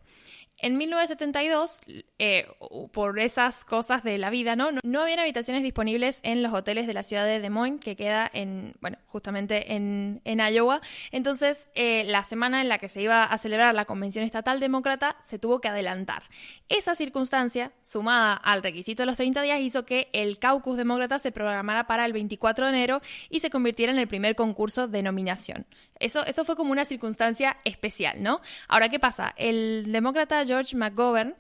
En 0.61 0.77
1972, 0.77 1.81
eh, 2.17 2.45
por 2.91 3.17
esas 3.19 3.63
cosas 3.63 4.03
de 4.03 4.17
la 4.17 4.29
vida, 4.29 4.57
¿no? 4.57 4.69
¿no? 4.83 5.01
habían 5.01 5.19
habitaciones 5.19 5.63
disponibles 5.63 6.19
en 6.23 6.43
los 6.43 6.53
hoteles 6.53 6.85
de 6.85 6.93
la 6.93 7.03
ciudad 7.03 7.25
de 7.25 7.39
Des 7.39 7.49
Moines, 7.49 7.79
que 7.79 7.95
queda 7.95 8.29
en, 8.33 8.73
bueno, 8.81 8.97
justamente 9.07 9.73
en, 9.73 10.21
en 10.25 10.39
Iowa. 10.39 10.81
Entonces, 11.11 11.69
eh, 11.75 12.03
la 12.05 12.25
semana 12.25 12.61
en 12.61 12.67
la 12.67 12.77
que 12.77 12.89
se 12.89 13.01
iba 13.01 13.23
a 13.23 13.37
celebrar 13.37 13.73
la 13.73 13.85
Convención 13.85 14.25
Estatal 14.25 14.59
Demócrata 14.59 15.15
se 15.23 15.39
tuvo 15.39 15.61
que 15.61 15.69
adelantar. 15.69 16.23
Esa 16.67 16.93
circunstancia, 16.93 17.71
sumada 17.81 18.33
al 18.33 18.61
requisito 18.61 19.03
de 19.03 19.07
los 19.07 19.15
30 19.15 19.41
días, 19.41 19.61
hizo 19.61 19.85
que 19.85 20.09
el 20.11 20.39
caucus 20.39 20.75
demócrata 20.75 21.19
se 21.19 21.31
programara 21.31 21.87
para 21.87 22.05
el 22.05 22.11
24 22.11 22.65
de 22.65 22.71
enero 22.71 23.01
y 23.29 23.39
se 23.39 23.49
convirtiera 23.49 23.93
en 23.93 23.99
el 23.99 24.09
primer 24.09 24.35
concurso 24.35 24.89
de 24.89 25.03
nominación. 25.03 25.65
Eso, 25.99 26.25
eso 26.25 26.45
fue 26.45 26.55
como 26.55 26.71
una 26.71 26.85
circunstancia 26.85 27.57
especial, 27.65 28.23
¿no? 28.23 28.41
Ahora, 28.69 28.87
¿qué 28.87 28.99
pasa? 28.99 29.33
El 29.37 29.91
demócrata 29.91 30.43
George 30.49 30.75
McGovern 30.75 31.35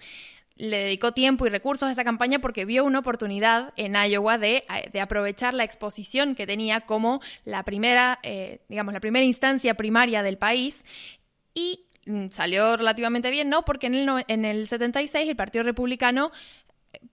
le 0.59 0.77
dedicó 0.83 1.13
tiempo 1.13 1.47
y 1.47 1.49
recursos 1.49 1.87
a 1.89 1.91
esa 1.91 2.03
campaña 2.03 2.39
porque 2.39 2.65
vio 2.65 2.83
una 2.83 2.99
oportunidad 2.99 3.73
en 3.77 3.95
Iowa 3.95 4.37
de, 4.37 4.65
de 4.91 5.01
aprovechar 5.01 5.53
la 5.53 5.63
exposición 5.63 6.35
que 6.35 6.45
tenía 6.45 6.81
como 6.81 7.21
la 7.45 7.63
primera, 7.63 8.19
eh, 8.23 8.59
digamos, 8.67 8.93
la 8.93 8.99
primera 8.99 9.25
instancia 9.25 9.73
primaria 9.75 10.21
del 10.21 10.37
país 10.37 10.83
y 11.53 11.85
mm, 12.05 12.27
salió 12.29 12.75
relativamente 12.75 13.31
bien, 13.31 13.49
¿no? 13.49 13.63
Porque 13.63 13.87
en 13.87 13.95
el, 13.95 14.25
en 14.27 14.43
el 14.45 14.67
76 14.67 15.29
el 15.29 15.35
Partido 15.37 15.63
Republicano 15.63 16.31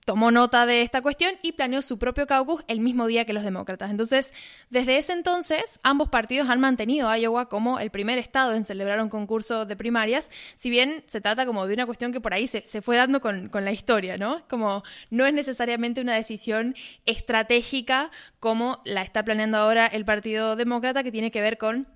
tomó 0.04 0.30
nota 0.30 0.66
de 0.66 0.82
esta 0.82 1.02
cuestión 1.02 1.34
y 1.42 1.52
planeó 1.52 1.82
su 1.82 1.98
propio 1.98 2.26
caucus 2.26 2.64
el 2.68 2.80
mismo 2.80 3.06
día 3.06 3.24
que 3.24 3.32
los 3.32 3.44
demócratas. 3.44 3.90
Entonces, 3.90 4.32
desde 4.70 4.98
ese 4.98 5.12
entonces, 5.12 5.80
ambos 5.82 6.08
partidos 6.08 6.48
han 6.48 6.60
mantenido 6.60 7.08
a 7.08 7.18
Iowa 7.18 7.48
como 7.48 7.78
el 7.80 7.90
primer 7.90 8.18
estado 8.18 8.54
en 8.54 8.64
celebrar 8.64 9.00
un 9.02 9.08
concurso 9.08 9.66
de 9.66 9.76
primarias, 9.76 10.30
si 10.54 10.70
bien 10.70 11.02
se 11.06 11.20
trata 11.20 11.44
como 11.44 11.66
de 11.66 11.74
una 11.74 11.86
cuestión 11.86 12.12
que 12.12 12.20
por 12.20 12.34
ahí 12.34 12.46
se, 12.46 12.62
fue 12.82 12.96
dando 12.96 13.20
con, 13.20 13.48
con, 13.48 13.64
la 13.64 13.72
historia, 13.72 14.16
¿no? 14.16 14.46
Como 14.48 14.82
no 15.10 15.26
es 15.26 15.34
necesariamente 15.34 16.00
una 16.00 16.14
decisión 16.14 16.74
estratégica 17.04 18.10
como 18.38 18.80
la 18.84 19.02
está 19.02 19.24
planeando 19.24 19.58
ahora 19.58 19.86
el 19.86 20.04
Partido 20.04 20.56
Demócrata, 20.56 21.02
que 21.02 21.12
tiene 21.12 21.30
que 21.30 21.40
ver 21.40 21.58
con 21.58 21.88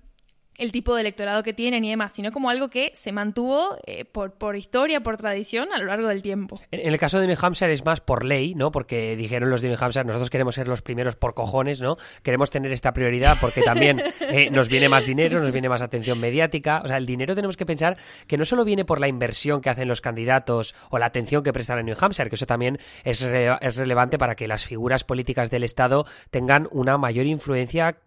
el 0.57 0.71
tipo 0.71 0.93
de 0.95 1.01
electorado 1.01 1.43
que 1.43 1.53
tienen 1.53 1.83
y 1.83 1.89
demás, 1.89 2.13
sino 2.13 2.31
como 2.31 2.49
algo 2.49 2.69
que 2.69 2.91
se 2.93 3.11
mantuvo 3.11 3.77
eh, 3.85 4.05
por, 4.05 4.33
por 4.33 4.55
historia, 4.55 5.01
por 5.01 5.17
tradición 5.17 5.69
a 5.73 5.79
lo 5.79 5.85
largo 5.85 6.07
del 6.07 6.21
tiempo. 6.21 6.59
En, 6.71 6.87
el 6.87 6.99
caso 6.99 7.19
de 7.19 7.27
New 7.27 7.37
Hampshire 7.41 7.73
es 7.73 7.85
más 7.85 8.01
por 8.01 8.25
ley, 8.25 8.53
¿no? 8.53 8.71
Porque 8.71 9.15
dijeron 9.15 9.49
los 9.49 9.61
de 9.61 9.69
New 9.69 9.77
Hampshire, 9.79 10.05
nosotros 10.05 10.29
queremos 10.29 10.55
ser 10.55 10.67
los 10.67 10.81
primeros 10.81 11.15
por 11.15 11.33
cojones, 11.33 11.81
¿no? 11.81 11.97
Queremos 12.21 12.51
tener 12.51 12.71
esta 12.71 12.93
prioridad 12.93 13.37
porque 13.41 13.61
también 13.61 14.01
eh, 14.21 14.49
nos 14.51 14.69
viene 14.69 14.89
más 14.89 15.05
dinero, 15.05 15.39
nos 15.39 15.51
viene 15.51 15.69
más 15.69 15.81
atención 15.81 16.19
mediática. 16.19 16.81
O 16.83 16.87
sea, 16.87 16.97
el 16.97 17.05
dinero 17.05 17.33
tenemos 17.33 17.57
que 17.57 17.65
pensar 17.65 17.97
que 18.27 18.37
no 18.37 18.45
solo 18.45 18.63
viene 18.63 18.85
por 18.85 18.99
la 18.99 19.07
inversión 19.07 19.61
que 19.61 19.69
hacen 19.69 19.87
los 19.87 20.01
candidatos 20.01 20.75
o 20.89 20.99
la 20.99 21.07
atención 21.07 21.43
que 21.43 21.53
prestan 21.53 21.79
en 21.79 21.85
New 21.87 21.95
Hampshire, 21.99 22.29
que 22.29 22.35
eso 22.35 22.45
también 22.45 22.77
es, 23.03 23.21
es 23.21 23.75
relevante 23.75 24.17
para 24.17 24.35
que 24.35 24.47
las 24.47 24.65
figuras 24.65 25.03
políticas 25.03 25.49
del 25.49 25.63
Estado 25.63 26.05
tengan 26.29 26.67
una 26.71 26.97
mayor 26.97 27.25
influencia 27.25 27.97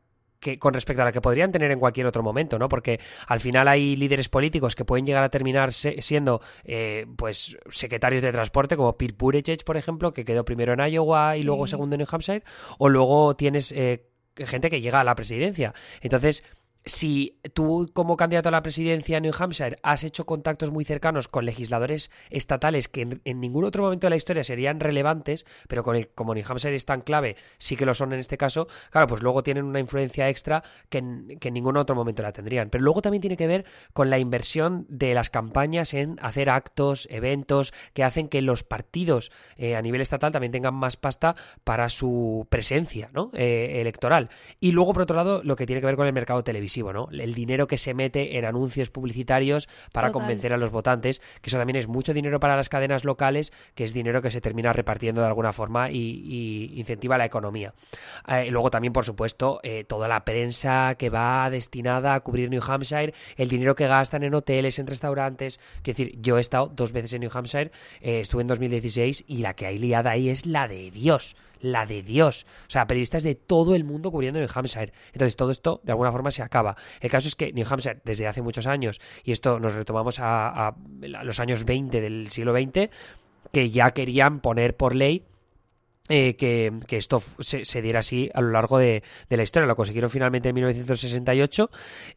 con 0.59 0.75
respecto 0.75 1.03
a 1.03 1.05
la 1.07 1.13
que 1.13 1.21
podrían 1.21 1.51
tener 1.53 1.71
en 1.71 1.79
cualquier 1.79 2.07
otro 2.07 2.23
momento, 2.23 2.59
¿no? 2.59 2.69
Porque 2.69 3.01
al 3.27 3.41
final 3.41 3.69
hay 3.69 3.97
líderes 3.97 4.29
políticos 4.29 4.75
que 4.75 4.85
pueden 4.85 5.07
llegar 5.07 5.25
a 5.25 5.29
terminar 5.29 5.73
siendo, 5.73 6.41
eh, 6.65 7.07
pues, 7.17 7.57
secretarios 7.71 8.23
de 8.23 8.33
transporte, 8.33 8.77
como 8.77 8.97
Pete 8.97 9.15
Buttigieg, 9.17 9.65
por 9.65 9.77
ejemplo, 9.77 10.13
que 10.13 10.25
quedó 10.25 10.45
primero 10.45 10.73
en 10.73 10.93
Iowa 10.93 11.37
y 11.37 11.43
luego 11.43 11.67
segundo 11.67 11.95
en 11.95 11.99
New 11.99 12.09
Hampshire, 12.11 12.43
o 12.79 12.89
luego 12.89 13.37
tienes 13.37 13.73
eh, 13.73 14.07
gente 14.37 14.71
que 14.71 14.81
llega 14.81 15.01
a 15.01 15.05
la 15.05 15.15
presidencia. 15.15 15.73
Entonces, 16.01 16.45
si 16.85 17.39
tú 17.55 17.91
como 17.93 18.17
candidato 18.17 18.49
a 18.51 18.53
la 18.53 18.63
presidencia 18.63 19.17
en 19.17 19.23
New 19.23 19.33
Hampshire 19.39 19.79
has 19.83 20.05
hecho 20.05 20.27
contactos 20.27 20.71
muy 20.71 20.85
cercanos 20.85 21.29
con 21.29 21.47
legisladores 21.47 22.11
estatales 22.31 22.89
que 22.89 23.21
en, 23.25 23.41
ningún 23.41 23.65
otro 23.65 23.83
momento 23.83 24.07
de 24.07 24.11
la 24.11 24.17
historia 24.17 24.45
serían 24.45 24.81
relevantes, 24.81 25.47
pero 25.69 25.83
con 25.83 25.97
el, 25.97 26.09
como 26.09 26.35
New 26.35 26.45
Hampshire 26.47 26.75
es 26.75 26.85
tan 26.85 27.01
clave, 27.01 27.37
sí 27.59 27.77
que 27.77 27.87
lo 27.87 27.95
son 27.95 28.13
en 28.13 28.21
este 28.21 28.37
caso, 28.37 28.69
claro, 28.91 29.07
pues 29.07 29.23
luego 29.23 29.43
tienen 29.43 29.65
una 29.65 29.81
influencia 29.81 30.29
extra 30.29 30.63
que 30.89 30.99
en, 30.99 31.39
que 31.41 31.49
en 31.49 31.55
ningún 31.55 31.77
otro 31.77 31.97
momento 31.97 32.23
la 32.23 32.33
tendrían. 32.33 32.71
Pero 32.71 32.85
luego 32.85 33.03
también 33.03 33.23
tiene 33.23 33.37
que 33.37 33.47
ver 33.47 33.65
con 33.93 34.11
la 34.11 34.19
inversión 34.19 34.87
de 34.89 35.15
las 35.15 35.31
campañas 35.31 35.95
en 35.95 36.19
hacer 36.21 36.51
actos, 36.51 37.09
eventos, 37.11 37.73
que 37.95 38.05
hacen 38.05 38.29
que 38.29 38.43
los 38.43 38.63
partidos 38.63 39.33
eh, 39.57 39.77
a 39.77 39.83
nivel 39.83 40.01
estatal 40.01 40.33
también 40.33 40.53
tengan 40.53 40.75
más 40.75 40.97
pasta 40.97 41.35
para 41.65 41.89
su 41.89 42.47
presencia. 42.51 43.11
Eh, 43.33 43.81
electoral. 43.81 44.29
Y 44.61 44.73
luego, 44.73 44.93
por 44.93 45.03
otro 45.03 45.17
lado, 45.17 45.43
lo 45.43 45.57
que 45.57 45.67
tiene 45.67 45.81
que 45.81 45.87
ver 45.87 45.97
con 45.97 46.07
el 46.07 46.13
mercado 46.13 46.43
televisivo 46.43 46.74
el 47.13 47.35
dinero 47.35 47.67
que 47.67 47.79
se 47.79 47.95
mete 47.95 48.39
en 48.39 48.45
anuncios 48.45 48.91
publicitarios 48.91 49.69
para 49.93 50.13
convencer 50.13 50.53
a 50.53 50.57
los 50.57 50.71
votantes, 50.71 51.21
que 51.41 51.51
eso 51.51 51.59
también 51.59 51.77
es 51.77 51.89
mucho 51.89 52.15
dinero 52.15 52.41
para 52.41 52.57
las 52.57 52.69
cadenas 52.69 53.05
locales, 53.05 53.53
que 53.75 53.85
es 53.85 53.95
dinero 53.95 54.23
que 54.23 54.31
se 54.31 54.41
termina 54.41 54.73
repartiendo 54.73 55.21
de 55.21 55.27
alguna 55.27 55.53
forma 55.53 55.91
y, 55.91 56.73
incentiva 56.77 57.19
la 57.19 57.25
economía. 57.25 57.75
Eh, 58.29 58.51
luego 58.51 58.71
también, 58.71 58.93
por 58.93 59.05
supuesto, 59.05 59.61
eh, 59.63 59.85
toda 59.85 60.09
la 60.09 60.25
prensa 60.25 60.95
que 60.97 61.11
va 61.11 61.49
destinada 61.51 62.15
a 62.15 62.21
cubrir 62.21 62.51
New 62.51 62.63
Hampshire, 62.67 63.15
el 63.37 63.49
dinero 63.49 63.75
que 63.75 63.87
gastan 63.87 64.23
en 64.23 64.35
hoteles, 64.35 64.79
en 64.79 64.87
restaurantes. 64.87 65.59
Quiero 65.83 65.97
decir, 65.99 66.19
yo 66.21 66.39
he 66.39 66.41
estado 66.41 66.69
dos 66.69 66.93
veces 66.93 67.13
en 67.15 67.21
New 67.21 67.31
Hampshire, 67.33 67.71
eh, 68.01 68.21
estuve 68.21 68.43
en 68.43 68.49
2016 68.49 69.25
y 69.27 69.39
la 69.39 69.55
que 69.55 69.67
hay 69.67 69.79
liada 69.79 70.11
ahí 70.11 70.29
es 70.29 70.47
la 70.47 70.69
de 70.69 70.91
Dios 70.91 71.37
la 71.61 71.87
de 71.87 72.03
Dios. 72.03 72.47
O 72.67 72.71
sea, 72.71 72.87
periodistas 72.87 73.23
de 73.23 73.35
todo 73.35 73.75
el 73.75 73.85
mundo 73.85 74.11
cubriendo 74.11 74.41
New 74.41 74.49
Hampshire. 74.53 74.93
Entonces, 75.13 75.37
todo 75.37 75.51
esto 75.51 75.81
de 75.85 75.93
alguna 75.93 76.13
forma 76.13 76.31
se 76.31 76.43
acaba. 76.43 76.77
El 77.01 77.11
caso 77.11 77.29
es 77.29 77.35
que 77.35 77.53
New 77.53 77.67
Hampshire, 77.69 78.01
desde 78.05 78.27
hace 78.27 78.43
muchos 78.43 78.67
años, 78.67 79.01
y 79.25 79.33
esto 79.33 79.59
nos 79.59 79.75
retomamos 79.75 80.19
a, 80.21 80.75
los 81.01 81.41
años 81.41 81.65
20 81.65 82.01
del 82.01 82.31
siglo 82.31 82.53
XX, 82.53 82.91
que 83.53 83.71
ya 83.71 83.91
querían 83.91 84.41
poner 84.41 84.77
por 84.77 84.95
ley 84.95 85.25
eh, 86.11 86.37
que, 86.37 86.71
esto 86.99 87.19
se, 87.39 87.81
diera 87.81 88.01
así 88.01 88.29
a 88.35 88.43
lo 88.43 88.51
largo 88.51 88.77
de, 88.77 89.03
la 89.31 89.43
historia. 89.43 89.67
Lo 89.67 89.75
consiguieron 89.75 90.11
finalmente 90.11 90.51
en 90.51 90.55
1968 90.55 91.71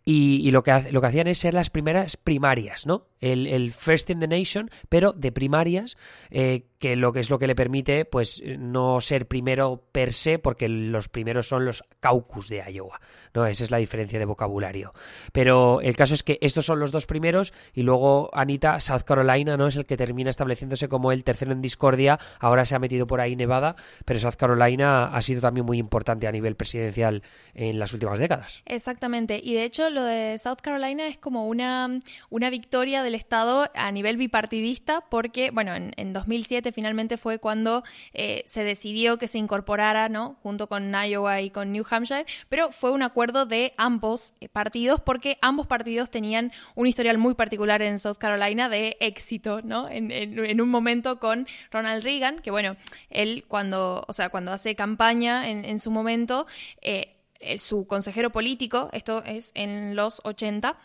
y, 0.03 0.51
lo, 0.51 0.61
que, 0.61 0.91
lo 0.91 0.99
que 0.99 1.07
hacían 1.07 1.27
es 1.27 1.37
ser 1.37 1.53
las 1.53 1.69
primeras 1.69 2.17
primarias, 2.17 2.85
¿no? 2.85 3.07
El, 3.21 3.71
First 3.71 4.09
in 4.09 4.19
the 4.19 4.27
Nation, 4.27 4.69
pero 4.89 5.13
de 5.13 5.31
primarias, 5.31 5.95
eh, 6.31 6.65
que 6.79 6.95
lo 6.95 7.13
que 7.13 7.19
es 7.19 7.29
lo 7.29 7.39
que 7.39 7.47
le 7.47 7.55
permite, 7.55 8.05
pues, 8.05 8.41
no 8.59 9.01
ser 9.01 9.27
primero 9.27 9.83
per 9.91 10.13
se, 10.13 10.39
porque 10.39 10.69
los 10.69 11.09
primeros 11.09 11.47
son 11.47 11.65
los 11.65 11.83
caucus 11.99 12.49
de 12.49 12.63
Iowa, 12.71 12.99
¿no? 13.33 13.45
Esa 13.45 13.63
es 13.63 13.71
la 13.71 13.77
diferencia 13.77 14.19
de 14.19 14.25
vocabulario. 14.25 14.93
Pero 15.31 15.81
el 15.81 15.95
caso 15.95 16.13
es 16.13 16.23
que 16.23 16.37
estos 16.41 16.65
son 16.65 16.79
los 16.79 16.91
dos 16.91 17.05
primeros 17.05 17.53
y 17.73 17.83
luego 17.83 18.29
Anita, 18.33 18.79
South 18.79 19.01
Carolina, 19.05 19.57
¿no? 19.57 19.67
Es 19.67 19.75
el 19.75 19.85
que 19.85 19.97
termina 19.97 20.29
estableciéndose 20.29 20.87
como 20.87 21.11
el 21.11 21.23
tercero 21.23 21.51
en 21.51 21.61
discordia. 21.61 22.19
Ahora 22.39 22.65
se 22.65 22.75
ha 22.75 22.79
metido 22.79 23.07
por 23.07 23.21
ahí 23.21 23.35
Nevada, 23.35 23.75
pero 24.05 24.19
South 24.19 24.35
Carolina 24.37 25.05
ha 25.05 25.21
sido 25.21 25.41
también 25.41 25.65
muy 25.65 25.77
importante 25.77 26.27
a 26.27 26.31
nivel 26.31 26.55
presidencial 26.55 27.23
en 27.53 27.79
las 27.79 27.93
últimas 27.93 28.19
décadas. 28.19 28.61
Exactamente. 28.65 29.39
Y 29.43 29.53
de 29.53 29.63
hecho, 29.63 29.89
lo 29.89 30.03
de 30.03 30.37
South 30.37 30.59
Carolina 30.61 31.07
es 31.07 31.17
como 31.17 31.47
una, 31.47 31.99
una 32.29 32.49
victoria 32.49 33.03
del 33.03 33.15
Estado 33.15 33.69
a 33.73 33.91
nivel 33.91 34.17
bipartidista, 34.17 35.01
porque, 35.09 35.51
bueno, 35.51 35.73
en, 35.75 36.13
2007 36.13 36.66
finalmente 36.71 37.17
fue 37.17 37.39
cuando 37.39 37.83
eh, 38.13 38.43
se 38.45 38.63
decidió 38.63 39.17
que 39.17 39.27
se 39.27 39.37
incorporara, 39.37 40.09
¿no? 40.09 40.37
Junto 40.43 40.67
con 40.67 40.93
Iowa 40.93 41.41
y 41.41 41.49
con 41.49 41.71
New 41.71 41.85
Hampshire, 41.89 42.25
pero 42.49 42.71
fue 42.71 42.91
un 42.91 43.03
acuerdo 43.03 43.45
de 43.45 43.73
ambos 43.77 44.33
eh, 44.39 44.49
partidos, 44.49 45.01
porque 45.01 45.37
ambos 45.41 45.67
partidos 45.67 46.09
tenían 46.09 46.51
un 46.75 46.87
historial 46.87 47.17
muy 47.17 47.35
particular 47.35 47.81
en 47.81 47.99
South 47.99 48.17
Carolina 48.17 48.69
de 48.69 48.97
éxito, 48.99 49.61
¿no? 49.61 49.89
En, 49.89 50.61
un 50.61 50.69
momento 50.69 51.19
con 51.19 51.47
Ronald 51.71 52.03
Reagan, 52.03 52.39
que, 52.39 52.51
bueno, 52.51 52.77
él 53.09 53.45
cuando, 53.47 54.03
o 54.07 54.13
sea, 54.13 54.29
cuando 54.29 54.51
hace 54.51 54.75
campaña 54.75 55.49
en, 55.49 55.79
su 55.79 55.91
momento, 55.91 56.47
eh, 56.81 57.17
su 57.59 57.85
consejero 57.85 58.31
político, 58.31 58.89
esto 58.93 59.23
es 59.25 59.51
en 59.55 59.95
los 59.95 60.21
80, 60.23 60.77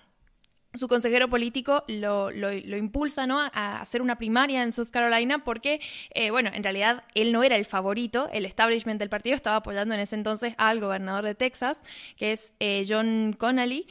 su 0.74 0.88
consejero 0.88 1.28
político 1.28 1.84
lo, 1.86 2.30
lo, 2.30 2.52
impulsa 2.52 3.26
¿no? 3.26 3.40
a 3.40 3.80
hacer 3.80 4.00
una 4.00 4.16
primaria 4.16 4.62
en 4.62 4.72
South 4.72 4.88
Carolina 4.90 5.44
porque, 5.44 5.80
eh, 6.14 6.30
bueno, 6.30 6.50
en 6.52 6.62
realidad 6.62 7.04
él 7.14 7.32
no 7.32 7.42
era 7.42 7.56
el 7.56 7.64
favorito, 7.64 8.28
el 8.32 8.46
establishment 8.46 8.98
del 8.98 9.08
partido 9.08 9.36
estaba 9.36 9.56
apoyando 9.56 9.94
en 9.94 10.00
ese 10.00 10.16
entonces 10.16 10.54
al 10.56 10.80
gobernador 10.80 11.24
de 11.24 11.34
Texas, 11.34 11.82
que 12.16 12.32
es 12.32 12.54
eh, 12.60 12.84
John 12.88 13.34
Connally, 13.38 13.86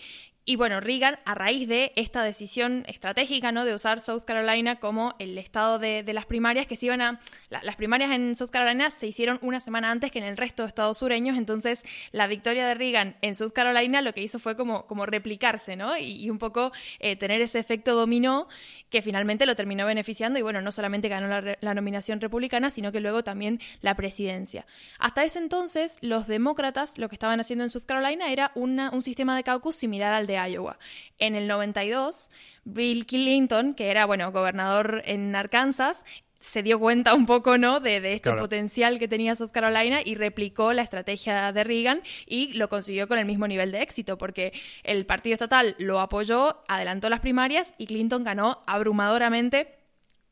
Y 0.52 0.58
bueno, 0.58 0.82
Reagan, 0.82 1.18
a 1.24 1.34
raíz 1.34 1.66
de 1.66 1.94
esta 1.96 2.26
decisión 2.26 2.84
estratégica, 2.90 3.54
¿no? 3.54 3.64
De 3.64 3.74
usar 3.74 4.02
South 4.02 4.24
Carolina 4.26 4.82
como 4.82 5.16
el 5.18 5.38
estado 5.38 5.80
de, 5.80 6.04
las 6.12 6.26
primarias 6.26 6.68
que 6.68 6.76
se 6.76 6.88
iban 6.88 7.00
a... 7.00 7.22
las 7.50 7.78
primarias 7.78 8.12
en 8.12 8.36
South 8.36 8.50
Carolina 8.50 8.90
se 8.90 9.08
hicieron 9.08 9.40
una 9.42 9.62
semana 9.62 9.92
antes 9.92 10.12
que 10.12 10.20
en 10.20 10.26
el 10.26 10.36
resto 10.36 10.64
de 10.64 10.68
estados 10.68 10.98
sureños, 10.98 11.38
entonces 11.38 11.86
la 12.12 12.28
victoria 12.28 12.68
de 12.68 12.74
Reagan 12.74 13.16
en 13.22 13.34
South 13.34 13.54
Carolina 13.54 14.02
lo 14.02 14.14
que 14.14 14.24
hizo 14.24 14.40
fue 14.40 14.58
como, 14.58 14.86
como 14.88 15.06
replicarse, 15.06 15.78
¿no? 15.78 15.98
Y, 15.98 16.30
un 16.30 16.38
poco 16.38 16.74
eh, 17.00 17.16
tener 17.16 17.42
ese 17.42 17.58
efecto 17.58 17.96
dominó 17.96 18.50
que 18.90 19.02
finalmente 19.02 19.46
lo 19.46 19.56
terminó 19.56 19.86
beneficiando 19.86 20.38
y 20.38 20.42
bueno, 20.42 20.60
no 20.60 20.74
solamente 20.74 21.08
ganó 21.08 21.28
la, 21.28 21.58
la 21.62 21.74
nominación 21.74 22.20
republicana, 22.20 22.72
sino 22.72 22.92
que 22.92 23.00
luego 23.00 23.24
también 23.24 23.62
la 23.80 23.96
presidencia. 23.96 24.66
Hasta 25.00 25.24
ese 25.24 25.40
entonces, 25.40 25.98
los 26.02 26.28
demócratas 26.28 26.98
lo 26.98 27.08
que 27.08 27.16
estaban 27.16 27.40
haciendo 27.40 27.64
en 27.64 27.70
South 27.70 27.86
Carolina 27.86 28.34
era 28.34 28.52
un 28.56 29.02
sistema 29.02 29.38
de 29.38 29.44
caucus 29.44 29.78
similar 29.78 30.12
al 30.12 30.28
de 30.28 30.41
Iowa. 30.48 30.78
En 31.18 31.36
el 31.36 31.48
92, 31.48 32.32
Bill 32.64 33.06
Clinton, 33.06 33.74
que 33.74 33.90
era, 33.92 34.06
bueno, 34.06 34.32
gobernador 34.32 35.02
en 35.06 35.36
Arkansas, 35.36 36.04
se 36.42 36.64
dio 36.64 36.80
cuenta 36.80 37.14
un 37.14 37.26
poco, 37.26 37.58
¿no?, 37.58 37.80
de, 37.80 38.14
este 38.14 38.34
potencial 38.34 39.00
que 39.00 39.08
tenía 39.08 39.36
South 39.36 39.52
Carolina 39.52 40.00
y 40.04 40.16
replicó 40.16 40.74
la 40.74 40.82
estrategia 40.82 41.52
de 41.52 41.64
Reagan 41.64 42.02
y 42.26 42.54
lo 42.54 42.68
consiguió 42.68 43.08
con 43.08 43.20
el 43.20 43.26
mismo 43.26 43.48
nivel 43.48 43.72
de 43.72 43.82
éxito, 43.82 44.18
porque 44.18 44.52
el 44.84 45.06
partido 45.06 45.36
estatal 45.36 45.76
lo 45.78 46.00
apoyó, 46.00 46.64
adelantó 46.68 47.10
las 47.10 47.20
primarias 47.20 47.74
y 47.78 47.86
Clinton 47.86 48.24
ganó 48.24 48.62
abrumadoramente 48.66 49.81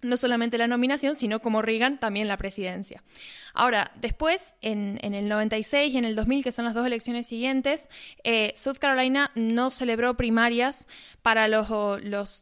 no 0.02 0.18
solamente 0.18 0.58
la 0.58 0.68
nominación, 0.68 1.16
sino 1.16 1.40
como 1.40 1.62
Reagan 1.62 2.00
también 2.00 2.28
la 2.28 2.38
presidencia. 2.38 3.04
Ahora, 3.54 3.92
después, 3.96 4.56
en, 4.62 5.00
el 5.02 5.28
96 5.28 5.94
y 5.94 5.98
en 5.98 6.06
el 6.06 6.16
2000, 6.16 6.44
que 6.44 6.52
son 6.52 6.66
las 6.66 6.74
dos 6.74 6.86
elecciones 6.86 7.28
siguientes, 7.28 7.90
eh, 8.24 8.54
South 8.56 8.78
Carolina 8.80 9.32
no 9.36 9.72
celebró 9.72 10.16
primarias 10.16 10.88
para 11.22 11.48
los, 11.48 11.70
los, 12.02 12.42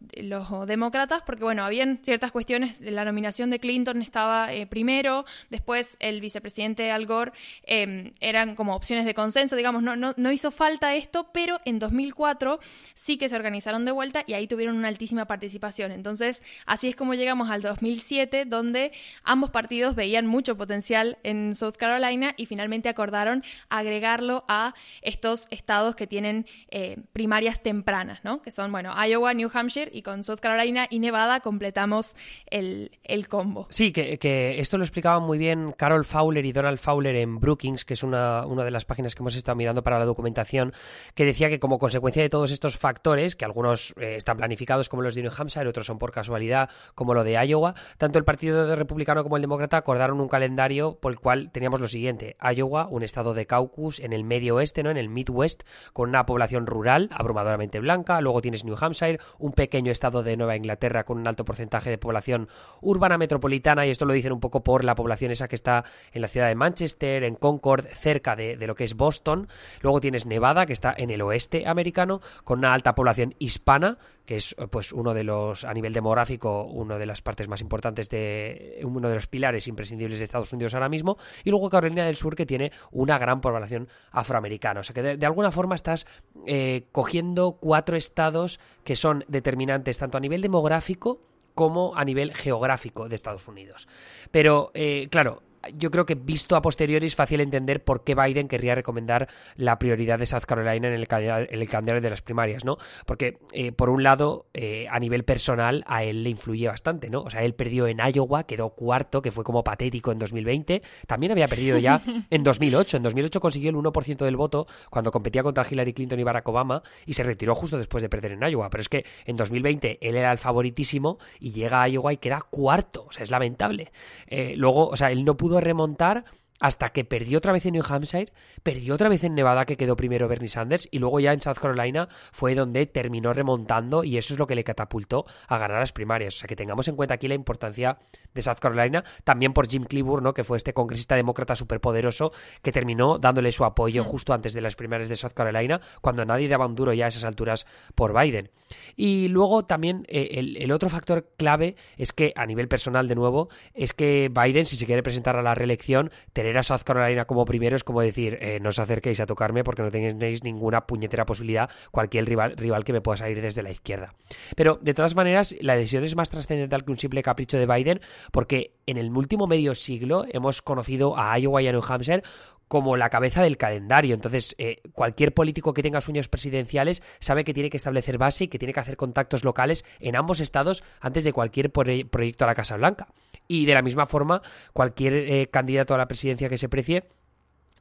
demócratas, 0.68 1.24
porque 1.24 1.44
bueno, 1.44 1.64
habían 1.64 2.00
ciertas 2.04 2.32
cuestiones, 2.32 2.82
la 2.82 3.06
nominación 3.06 3.50
de 3.50 3.60
Clinton 3.60 4.02
estaba 4.02 4.54
eh, 4.54 4.68
primero, 4.68 5.26
después 5.50 5.98
el 6.00 6.22
vicepresidente 6.22 6.92
Al 6.92 7.06
Gore 7.06 7.32
em, 7.64 8.14
eran 8.20 8.56
como 8.56 8.76
opciones 8.76 9.06
de 9.06 9.14
consenso, 9.14 9.56
digamos, 9.56 9.82
no, 9.82 9.96
no, 9.96 10.14
no 10.16 10.32
hizo 10.32 10.52
falta 10.52 10.96
esto, 10.96 11.30
pero 11.34 11.60
en 11.66 11.80
2004 11.80 12.60
sí 12.94 13.18
que 13.18 13.30
se 13.30 13.36
organizaron 13.36 13.86
de 13.86 13.92
vuelta 13.92 14.24
y 14.28 14.34
ahí 14.34 14.48
tuvieron 14.48 14.78
una 14.78 14.88
altísima 14.88 15.26
participación. 15.26 15.92
Entonces, 15.92 16.44
así 16.66 16.88
es 16.88 16.96
como 16.96 17.16
llegamos 17.16 17.47
al 17.50 17.62
2007, 17.62 18.46
donde 18.46 18.92
ambos 19.24 19.50
partidos 19.50 19.96
veían 19.96 20.28
mucho 20.28 20.58
potencial 20.58 21.18
en 21.24 21.56
South 21.56 21.76
Carolina 21.78 22.34
y 22.38 22.46
finalmente 22.46 22.90
acordaron 22.90 23.44
agregarlo 23.70 24.44
a 24.48 24.74
estos 25.02 25.48
estados 25.52 25.96
que 25.96 26.08
tienen 26.08 26.46
eh, 26.70 26.98
primarias 27.14 27.62
tempranas, 27.62 28.24
¿no? 28.24 28.42
Que 28.42 28.52
son, 28.52 28.72
bueno, 28.72 28.94
Iowa, 29.06 29.34
New 29.34 29.50
Hampshire 29.54 29.92
y 29.94 30.02
con 30.02 30.24
South 30.24 30.40
Carolina 30.40 30.88
y 30.90 31.00
Nevada 31.00 31.40
completamos 31.40 32.16
el, 32.48 32.92
combo. 33.30 33.68
Sí, 33.70 33.92
que, 33.92 34.60
esto 34.60 34.78
lo 34.78 34.84
explicaban 34.84 35.24
muy 35.24 35.38
bien 35.38 35.74
Carol 35.78 36.06
Fowler 36.06 36.46
y 36.46 36.52
Donald 36.52 36.78
Fowler 36.78 37.16
en 37.16 37.40
Brookings, 37.40 37.86
que 37.86 37.94
es 37.94 38.04
una, 38.04 38.46
una 38.46 38.64
de 38.64 38.72
las 38.72 38.86
páginas 38.86 39.16
que 39.16 39.24
hemos 39.24 39.36
estado 39.36 39.56
mirando 39.56 39.84
para 39.84 40.00
la 40.00 40.06
documentación, 40.06 40.74
que 41.14 41.26
decía 41.26 41.50
que 41.50 41.60
como 41.60 41.80
consecuencia 41.80 42.22
de 42.22 42.30
todos 42.30 42.52
estos 42.52 42.78
factores, 42.78 43.36
que 43.36 43.46
algunos 43.46 43.94
eh, 44.00 44.16
están 44.16 44.38
planificados 44.38 44.90
como 44.90 45.02
los 45.02 45.16
de 45.16 45.24
New 45.24 45.32
Hampshire, 45.36 45.68
otros 45.68 45.86
son 45.86 45.98
por 45.98 46.12
casualidad 46.12 46.70
como 46.96 47.14
lo 47.14 47.24
de 47.24 47.37
Iowa, 47.44 47.76
tanto 47.98 48.20
el 48.20 48.26
Partido 48.26 48.76
Republicano 48.76 49.24
como 49.24 49.36
el 49.36 49.42
Demócrata 49.42 49.78
acordaron 49.78 50.20
un 50.20 50.28
calendario 50.28 50.98
por 51.00 51.12
el 51.12 51.20
cual 51.20 51.52
teníamos 51.52 51.80
lo 51.80 51.88
siguiente: 51.88 52.36
Iowa, 52.42 52.88
un 52.88 53.04
estado 53.04 53.34
de 53.34 53.46
caucus 53.46 54.00
en 54.00 54.14
el 54.14 54.24
medio 54.24 54.56
oeste, 54.56 54.84
¿no? 54.84 54.90
En 54.90 54.98
el 54.98 55.10
Midwest, 55.10 55.64
con 55.94 56.10
una 56.10 56.26
población 56.26 56.68
rural 56.68 57.10
abrumadoramente 57.12 57.80
blanca. 57.80 58.22
Luego 58.22 58.42
tienes 58.42 58.66
New 58.66 58.76
Hampshire, 58.80 59.20
un 59.40 59.54
pequeño 59.54 59.92
estado 59.92 60.24
de 60.24 60.38
Nueva 60.38 60.56
Inglaterra 60.56 61.04
con 61.04 61.18
un 61.18 61.28
alto 61.28 61.46
porcentaje 61.46 61.90
de 61.90 61.98
población 61.98 62.48
urbana 62.82 63.18
metropolitana, 63.18 63.86
y 63.86 63.90
esto 63.90 64.06
lo 64.06 64.14
dicen 64.14 64.32
un 64.32 64.40
poco 64.40 64.64
por 64.64 64.84
la 64.84 64.96
población 64.96 65.32
esa 65.32 65.48
que 65.48 65.56
está 65.56 65.84
en 66.14 66.22
la 66.22 66.28
ciudad 66.28 66.48
de 66.48 66.56
Manchester, 66.56 67.24
en 67.24 67.36
Concord, 67.36 67.86
cerca 67.88 68.36
de, 68.36 68.58
de 68.58 68.68
lo 68.68 68.76
que 68.76 68.84
es 68.84 68.96
Boston. 68.96 69.48
Luego 69.82 70.02
tienes 70.02 70.26
Nevada, 70.26 70.66
que 70.66 70.74
está 70.74 70.94
en 70.98 71.10
el 71.10 71.22
oeste 71.22 71.68
americano, 71.68 72.22
con 72.44 72.60
una 72.60 72.74
alta 72.74 72.96
población 72.96 73.36
hispana, 73.40 73.98
que 74.28 74.36
es 74.36 74.56
pues 74.70 74.92
uno 74.92 75.14
de 75.14 75.24
los, 75.24 75.64
a 75.64 75.74
nivel 75.74 75.94
demográfico, 75.94 76.66
una 76.66 76.98
de 76.98 77.06
las 77.06 77.22
partes 77.22 77.48
más 77.48 77.62
importantes 77.62 78.10
de 78.10 78.82
uno 78.84 79.08
de 79.08 79.16
los 79.16 79.26
pilares 79.26 79.70
imprescindibles 79.70 80.20
de 80.20 80.26
Estados 80.26 80.52
Unidos 80.52 80.74
ahora 80.74 80.90
mismo, 80.90 81.18
y 81.46 81.50
luego 81.50 81.70
Carolina 81.70 82.06
del 82.06 82.18
Sur, 82.18 82.36
que 82.36 82.46
tiene 82.46 82.74
una 82.92 83.18
gran 83.18 83.40
población 83.40 83.88
afroamericana. 84.12 84.82
O 84.82 84.84
sea 84.84 84.94
que 84.94 85.16
de, 85.16 85.26
alguna 85.26 85.50
forma 85.50 85.76
estás 85.76 86.06
eh, 86.46 86.88
cogiendo 86.92 87.54
cuatro 87.54 87.96
estados 87.96 88.60
que 88.84 88.98
son 88.98 89.24
determinantes 89.30 89.98
tanto 89.98 90.18
a 90.18 90.20
nivel 90.20 90.42
demográfico 90.42 91.22
como 91.56 91.96
a 91.96 92.04
nivel 92.04 92.36
geográfico 92.36 93.08
de 93.08 93.16
Estados 93.16 93.48
Unidos. 93.48 93.88
Pero, 94.30 94.72
eh, 94.74 95.08
claro, 95.10 95.42
yo 95.76 95.92
creo 95.92 96.06
que 96.06 96.16
visto 96.16 96.56
a 96.56 96.62
posteriori 96.62 97.08
es 97.08 97.16
fácil 97.16 97.42
entender 97.42 97.84
por 97.84 98.04
qué 98.04 98.16
Biden 98.16 98.48
querría 98.48 98.76
recomendar 98.76 99.28
la 99.56 99.80
prioridad 99.80 100.20
de 100.20 100.26
South 100.26 100.46
Carolina 100.46 100.88
en 100.88 100.94
el, 100.94 101.08
calendario 101.08 102.02
de 102.02 102.10
las 102.10 102.22
primarias, 102.22 102.66
¿no? 102.66 102.78
Porque, 103.06 103.38
eh, 103.54 103.72
por 103.72 103.90
un 103.90 104.04
lado, 104.04 104.48
eh, 104.54 104.88
a 104.90 105.00
nivel 105.00 105.24
personal, 105.24 105.84
a 105.88 106.04
él 106.04 106.24
le 106.24 106.30
influye 106.30 106.68
bastante, 106.68 107.10
¿no? 107.10 107.22
O 107.22 107.30
sea, 107.30 107.44
él 107.44 107.54
perdió 107.54 107.88
en 107.88 108.00
Iowa, 108.00 108.46
quedó 108.46 108.70
cuarto, 108.70 109.22
que 109.22 109.32
fue 109.32 109.44
como 109.44 109.64
patético 109.64 110.12
en 110.12 110.20
2020. 110.20 110.82
También 111.08 111.32
había 111.32 111.48
perdido 111.48 111.78
ya 111.78 112.02
en 112.30 112.44
2008. 112.44 112.98
En 112.98 113.04
2008 113.04 113.40
consiguió 113.40 113.70
el 113.70 113.76
1% 113.76 114.18
del 114.26 114.36
voto 114.36 114.68
cuando 114.90 115.12
competía 115.12 115.44
contra 115.44 115.66
Hillary 115.70 115.94
Clinton 115.94 116.20
y 116.20 116.24
Barack 116.24 116.48
Obama 116.48 116.82
y 117.06 117.14
se 117.14 117.24
retiró 117.24 117.56
justo 117.56 117.78
después 117.78 118.02
de 118.02 118.10
perder 118.10 118.34
en 118.34 118.42
Iowa. 118.42 118.70
Pero 118.70 118.82
es 118.82 118.90
que 118.90 119.06
en 119.26 119.36
2020 119.36 120.00
él 120.02 120.16
era 120.16 120.32
el 120.32 120.38
favoritísimo 120.38 121.18
y 121.40 121.52
llega 121.52 121.82
a 121.82 121.90
Iowa 121.90 122.14
y 122.14 122.18
queda 122.18 122.42
cuarto. 122.50 123.06
O 123.08 123.12
sea, 123.12 123.24
es 123.24 123.32
lamentable. 123.32 123.92
Eh, 124.28 124.54
luego, 124.56 124.88
o 124.88 124.96
sea, 124.96 125.12
él 125.12 125.26
no 125.26 125.38
pudo 125.38 125.47
remontar 125.60 126.26
hasta 126.60 126.90
que 126.90 127.06
perdió 127.06 127.38
otra 127.38 127.54
vez 127.54 127.66
en 127.66 127.74
New 127.74 127.84
Hampshire, 127.88 128.32
perdió 128.64 128.96
otra 128.96 129.10
vez 129.10 129.24
en 129.24 129.36
Nevada 129.36 129.64
que 129.64 129.78
quedó 129.78 129.96
primero 129.96 130.28
Bernie 130.28 130.50
Sanders 130.50 130.88
y 130.92 131.00
luego 131.00 131.20
ya 131.20 131.34
en 131.34 131.42
South 131.42 131.58
Carolina 131.62 132.08
fue 132.32 132.56
donde 132.56 132.86
terminó 132.86 133.34
remontando 133.34 134.04
y 134.04 134.18
eso 134.18 134.34
es 134.34 134.40
lo 134.40 134.48
que 134.48 134.56
le 134.56 134.64
catapultó 134.64 135.26
a 135.48 135.58
ganar 135.58 135.80
las 135.80 135.92
primarias. 135.92 136.36
O 136.36 136.40
sea 136.40 136.48
que 136.48 136.56
tengamos 136.56 136.88
en 136.88 136.96
cuenta 136.96 137.16
aquí 137.16 137.28
la 137.28 137.36
importancia 137.36 137.98
de 138.34 138.42
South 138.42 138.58
Carolina, 138.60 139.04
también 139.24 139.54
por 139.54 139.68
Jim 139.68 139.84
Clyburn, 139.84 140.24
¿no? 140.24 140.34
que 140.34 140.44
fue 140.44 140.58
este 140.58 140.74
congresista 140.74 141.16
demócrata 141.16 141.56
superpoderoso 141.56 142.32
que 142.62 142.72
terminó 142.72 143.18
dándole 143.20 143.52
su 143.52 143.66
apoyo 143.66 144.04
mm. 144.04 144.06
justo 144.06 144.34
antes 144.34 144.54
de 144.54 144.62
las 144.62 144.76
primarias 144.76 145.10
de 145.10 145.16
South 145.16 145.34
Carolina, 145.34 145.82
cuando 146.02 146.26
nadie 146.26 146.48
daba 146.48 146.66
un 146.66 146.76
duro 146.76 146.94
ya 146.94 147.06
a 147.06 147.08
esas 147.10 147.24
alturas 147.24 147.66
por 147.96 148.20
Biden. 148.20 148.50
Y 148.96 149.28
luego 149.30 149.66
también 149.66 150.06
eh, 150.08 150.30
el, 150.34 150.58
el 150.58 150.72
otro 150.72 150.90
factor 150.90 151.30
clave 151.38 151.76
es 151.98 152.14
que 152.14 152.34
a 152.36 152.46
nivel 152.46 152.68
personal 152.68 153.08
de 153.08 153.16
nuevo, 153.16 153.50
es 153.74 153.94
que 153.94 154.30
Biden, 154.34 154.66
si 154.66 154.76
se 154.76 154.86
quiere 154.86 155.04
presentar 155.04 155.38
a 155.38 155.42
la 155.42 155.56
reelección, 155.56 156.12
tener 156.48 156.60
a 156.60 156.64
South 156.64 156.84
Carolina 156.86 157.26
como 157.26 157.44
primero 157.44 157.76
es 157.76 157.84
como 157.84 158.02
decir, 158.02 158.38
eh, 158.42 158.60
no 158.62 158.70
os 158.70 158.80
acerquéis 158.80 159.20
a 159.20 159.26
tocarme 159.26 159.66
porque 159.66 159.82
no 159.82 159.92
tenéis 159.92 160.44
ninguna 160.44 160.88
puñetera 160.88 161.26
posibilidad 161.26 161.70
cualquier 161.92 162.26
rival, 162.26 162.56
rival 162.56 162.86
que 162.86 162.94
me 162.94 163.02
pueda 163.02 163.18
salir 163.18 163.42
desde 163.42 163.64
la 163.64 163.70
izquierda. 163.70 164.14
Pero 164.56 164.80
de 164.82 164.94
todas 164.94 165.14
maneras, 165.14 165.54
la 165.60 165.76
decisión 165.76 166.06
es 166.06 166.16
más 166.16 166.30
trascendental 166.30 166.86
que 166.86 166.92
un 166.92 167.00
simple 167.00 167.22
capricho 167.22 167.58
de 167.58 167.66
Biden 167.66 168.00
porque 168.32 168.72
en 168.86 168.98
el 168.98 169.12
último 169.12 169.46
medio 169.46 169.76
siglo 169.76 170.24
hemos 170.32 170.62
conocido 170.62 171.18
a 171.18 171.38
Iowa 171.38 171.62
y 171.62 171.68
a 171.68 171.74
New 171.74 171.84
Hampshire 171.86 172.24
como 172.68 172.98
la 172.98 173.10
cabeza 173.10 173.42
del 173.42 173.58
calendario. 173.58 174.16
Entonces, 174.16 174.56
eh, 174.58 174.82
cualquier 174.94 175.34
político 175.34 175.74
que 175.74 175.84
tenga 175.84 176.02
sueños 176.02 176.28
presidenciales 176.28 177.04
sabe 177.20 177.44
que 177.44 177.54
tiene 177.54 177.70
que 177.70 177.78
establecer 177.78 178.18
base 178.18 178.46
y 178.46 178.48
que 178.48 178.60
tiene 178.60 178.74
que 178.74 178.80
hacer 178.80 178.98
contactos 178.98 179.44
locales 179.44 179.86
en 180.00 180.16
ambos 180.16 180.40
estados 180.40 180.84
antes 181.00 181.24
de 181.24 181.34
cualquier 181.34 181.72
proyecto 181.72 182.46
a 182.46 182.48
la 182.48 182.56
Casa 182.56 182.78
Blanca. 182.78 183.08
Y 183.48 183.66
de 183.66 183.74
la 183.74 183.82
misma 183.82 184.06
forma, 184.06 184.42
cualquier 184.74 185.14
eh, 185.14 185.48
candidato 185.50 185.94
a 185.94 185.98
la 185.98 186.08
presidencia 186.08 186.50
que 186.50 186.58
se 186.58 186.70
precie 186.70 187.08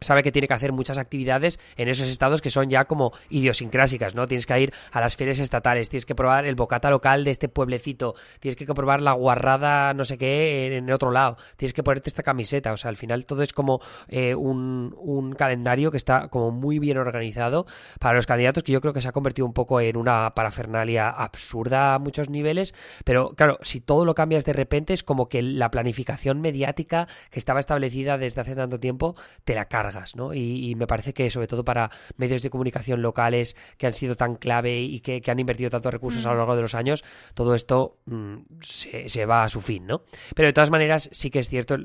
sabe 0.00 0.22
que 0.22 0.32
tiene 0.32 0.48
que 0.48 0.54
hacer 0.54 0.72
muchas 0.72 0.98
actividades 0.98 1.58
en 1.76 1.88
esos 1.88 2.08
estados 2.08 2.42
que 2.42 2.50
son 2.50 2.68
ya 2.68 2.84
como 2.84 3.12
idiosincrásicas, 3.30 4.14
¿no? 4.14 4.26
Tienes 4.26 4.46
que 4.46 4.60
ir 4.60 4.72
a 4.92 5.00
las 5.00 5.16
ferias 5.16 5.38
estatales, 5.38 5.88
tienes 5.88 6.06
que 6.06 6.14
probar 6.14 6.46
el 6.46 6.54
bocata 6.54 6.90
local 6.90 7.24
de 7.24 7.30
este 7.30 7.48
pueblecito, 7.48 8.14
tienes 8.40 8.56
que 8.56 8.66
probar 8.66 9.00
la 9.00 9.12
guarrada 9.12 9.94
no 9.94 10.04
sé 10.04 10.18
qué 10.18 10.76
en, 10.76 10.90
otro 10.90 11.10
lado, 11.10 11.36
tienes 11.56 11.72
que 11.72 11.82
ponerte 11.82 12.08
esta 12.08 12.22
camiseta, 12.22 12.72
o 12.72 12.76
sea, 12.76 12.88
al 12.88 12.96
final 12.96 13.26
todo 13.26 13.42
es 13.42 13.52
como 13.52 13.80
eh, 14.08 14.34
un, 14.34 14.94
un, 14.98 15.32
calendario 15.32 15.90
que 15.90 15.96
está 15.96 16.28
como 16.28 16.50
muy 16.50 16.78
bien 16.78 16.98
organizado 16.98 17.66
para 17.98 18.14
los 18.14 18.26
candidatos 18.26 18.62
que 18.62 18.72
yo 18.72 18.80
creo 18.80 18.92
que 18.92 19.00
se 19.00 19.08
ha 19.08 19.12
convertido 19.12 19.46
un 19.46 19.52
poco 19.52 19.80
en 19.80 19.96
una 19.96 20.32
parafernalia 20.34 21.08
absurda 21.10 21.94
a 21.94 21.98
muchos 21.98 22.30
niveles, 22.30 22.74
pero 23.04 23.30
claro, 23.30 23.58
si 23.62 23.80
todo 23.80 24.04
lo 24.04 24.14
cambias 24.14 24.44
de 24.44 24.52
repente 24.52 24.92
es 24.92 25.02
como 25.02 25.28
que 25.28 25.42
la 25.42 25.70
planificación 25.70 26.40
mediática 26.40 27.08
que 27.30 27.38
estaba 27.38 27.60
establecida 27.60 28.18
desde 28.18 28.40
hace 28.40 28.54
tanto 28.54 28.78
tiempo 28.80 29.14
te 29.44 29.54
la 29.54 29.66
carga 29.66 29.85
y, 30.34 30.74
me 30.76 30.86
parece 30.86 31.12
que 31.12 31.30
sobre 31.30 31.46
todo 31.46 31.64
para 31.64 31.90
medios 32.16 32.42
de 32.42 32.50
comunicación 32.50 33.02
locales 33.02 33.56
que 33.78 33.86
han 33.86 33.94
sido 33.94 34.14
tan 34.14 34.36
clave 34.36 34.80
y 34.80 35.00
que, 35.00 35.22
han 35.26 35.38
invertido 35.38 35.70
tantos 35.70 35.92
recursos 35.92 36.24
a 36.26 36.30
lo 36.30 36.34
mm. 36.34 36.38
largo 36.38 36.56
de 36.56 36.62
los 36.62 36.74
años, 36.74 37.04
todo 37.34 37.54
esto 37.54 37.98
mm, 38.06 38.36
se, 38.60 39.26
va 39.26 39.44
a 39.44 39.48
su 39.48 39.60
fin, 39.60 39.86
¿no? 39.86 40.02
Pero 40.34 40.46
de 40.46 40.52
todas 40.52 40.70
maneras 40.70 41.08
sí 41.12 41.30
que 41.30 41.40
es 41.40 41.48
cierto... 41.48 41.76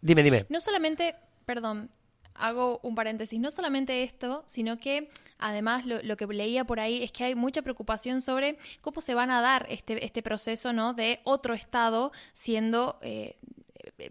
Dime, 0.00 0.22
dime. 0.22 0.46
No 0.48 0.60
solamente, 0.60 1.14
perdón, 1.44 1.90
hago 2.34 2.80
un 2.82 2.94
paréntesis, 2.94 3.38
no 3.38 3.50
solamente 3.50 4.02
esto, 4.02 4.42
sino 4.46 4.78
que 4.78 5.10
además 5.38 5.84
lo, 5.86 6.16
que 6.16 6.26
leía 6.26 6.64
por 6.64 6.80
ahí 6.80 7.02
es 7.02 7.12
que 7.12 7.24
hay 7.24 7.34
mucha 7.34 7.62
preocupación 7.62 8.20
sobre 8.20 8.56
cómo 8.80 9.00
se 9.00 9.14
van 9.14 9.30
a 9.30 9.40
dar 9.40 9.66
este, 9.68 10.04
este 10.04 10.22
proceso 10.22 10.72
¿no? 10.72 10.94
de 10.94 11.20
otro 11.24 11.54
Estado 11.54 12.12
siendo 12.32 12.98
eh, 13.02 13.36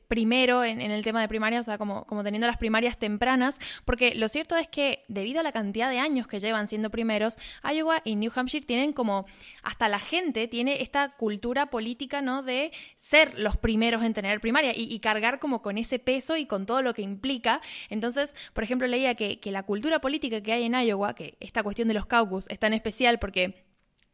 primero 0.07 0.63
en, 0.63 0.79
el 0.79 1.03
tema 1.03 1.21
de 1.21 1.27
primaria, 1.27 1.59
o 1.59 1.63
sea, 1.63 1.77
como, 1.77 2.05
como 2.05 2.23
teniendo 2.23 2.47
las 2.47 2.57
primarias 2.57 2.97
tempranas, 2.97 3.59
porque 3.85 4.15
lo 4.15 4.27
cierto 4.27 4.55
es 4.55 4.67
que 4.67 5.03
debido 5.07 5.39
a 5.39 5.43
la 5.43 5.51
cantidad 5.51 5.89
de 5.89 5.99
años 5.99 6.27
que 6.27 6.39
llevan 6.39 6.67
siendo 6.67 6.89
primeros, 6.89 7.37
Iowa 7.63 8.01
y 8.03 8.15
New 8.15 8.31
Hampshire 8.33 8.65
tienen 8.65 8.93
como, 8.93 9.25
hasta 9.63 9.87
la 9.87 9.99
gente 9.99 10.47
tiene 10.47 10.81
esta 10.81 11.09
cultura 11.09 11.67
política, 11.67 12.21
¿no? 12.21 12.43
De 12.43 12.71
ser 12.97 13.37
los 13.39 13.57
primeros 13.57 14.03
en 14.03 14.13
tener 14.13 14.39
primaria 14.41 14.73
y, 14.75 14.99
cargar 14.99 15.39
como 15.39 15.61
con 15.61 15.77
ese 15.77 15.97
peso 15.97 16.35
y 16.35 16.45
con 16.45 16.65
todo 16.65 16.81
lo 16.81 16.93
que 16.93 17.01
implica. 17.01 17.61
Entonces, 17.89 18.35
por 18.53 18.63
ejemplo, 18.63 18.85
leía 18.87 19.15
que, 19.15 19.39
que 19.39 19.51
la 19.51 19.63
cultura 19.63 20.01
política 20.01 20.41
que 20.41 20.51
hay 20.51 20.63
en 20.63 20.73
Iowa, 20.73 21.15
que 21.15 21.37
esta 21.39 21.63
cuestión 21.63 21.87
de 21.87 21.93
los 21.93 22.05
caucus 22.05 22.49
es 22.49 22.59
tan 22.59 22.73
especial 22.73 23.17
porque 23.19 23.68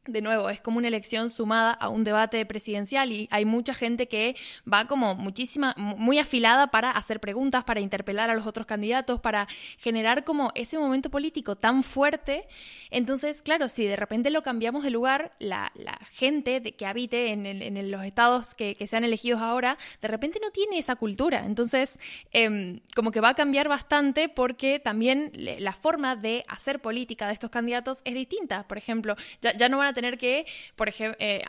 de 0.08 0.22
nuevo, 0.22 0.50
es 0.50 0.62
como 0.62 0.78
una 0.78 0.88
elección 0.88 1.30
sumada 1.30 1.72
a 1.72 1.90
un 1.90 2.04
debate 2.04 2.46
presidencial 2.46 3.12
y 3.12 3.28
hay 3.32 3.46
mucha 3.46 3.74
gente 3.74 4.08
que 4.08 4.36
va 4.72 4.88
como 4.88 5.16
muchísima, 5.16 5.74
muy 5.78 6.20
afilada 6.20 6.68
para 6.68 6.92
hacer 6.92 7.20
preguntas, 7.20 7.64
para 7.64 7.80
interpelar 7.80 8.30
a 8.30 8.36
los 8.36 8.46
otros 8.46 8.66
candidatos, 8.66 9.20
para 9.20 9.48
generar 9.80 10.24
como 10.24 10.52
ese 10.56 10.78
momento 10.78 11.10
político 11.10 11.56
tan 11.56 11.84
fuerte. 11.84 12.48
Entonces, 12.92 13.42
claro, 13.42 13.68
si 13.70 13.86
de 13.86 13.96
repente 13.96 14.30
lo 14.30 14.44
cambiamos 14.44 14.84
de 14.84 14.92
lugar, 14.92 15.34
la, 15.40 15.72
gente 16.12 16.60
de, 16.60 16.74
que 16.74 16.86
habite 16.86 17.32
en, 17.32 17.92
los 17.92 18.04
estados 18.06 18.54
que, 18.54 18.76
sean 18.88 19.04
elegidos 19.04 19.42
ahora, 19.42 19.78
de 20.02 20.08
repente 20.08 20.40
no 20.42 20.52
tiene 20.52 20.78
esa 20.78 20.96
cultura. 20.96 21.46
Entonces, 21.46 22.00
em, 22.32 22.80
como 22.96 23.12
que 23.12 23.20
va 23.20 23.30
a 23.30 23.34
cambiar 23.34 23.68
bastante 23.68 24.30
porque 24.30 24.80
también 24.80 25.32
la 25.34 25.74
forma 25.74 26.16
de 26.16 26.44
hacer 26.48 26.80
política 26.82 27.28
de 27.28 27.34
estos 27.34 27.50
candidatos 27.50 28.02
es 28.06 28.14
distinta. 28.14 28.68
Por 28.68 28.78
ejemplo, 28.78 29.16
ya, 29.42 29.56
ya 29.58 29.70
no 29.70 29.80
van 29.80 29.88
a 29.88 29.94
tener 29.96 30.20
que, 30.20 30.46
por 30.76 30.88
ejemplo, 30.88 31.18
eh, 31.20 31.42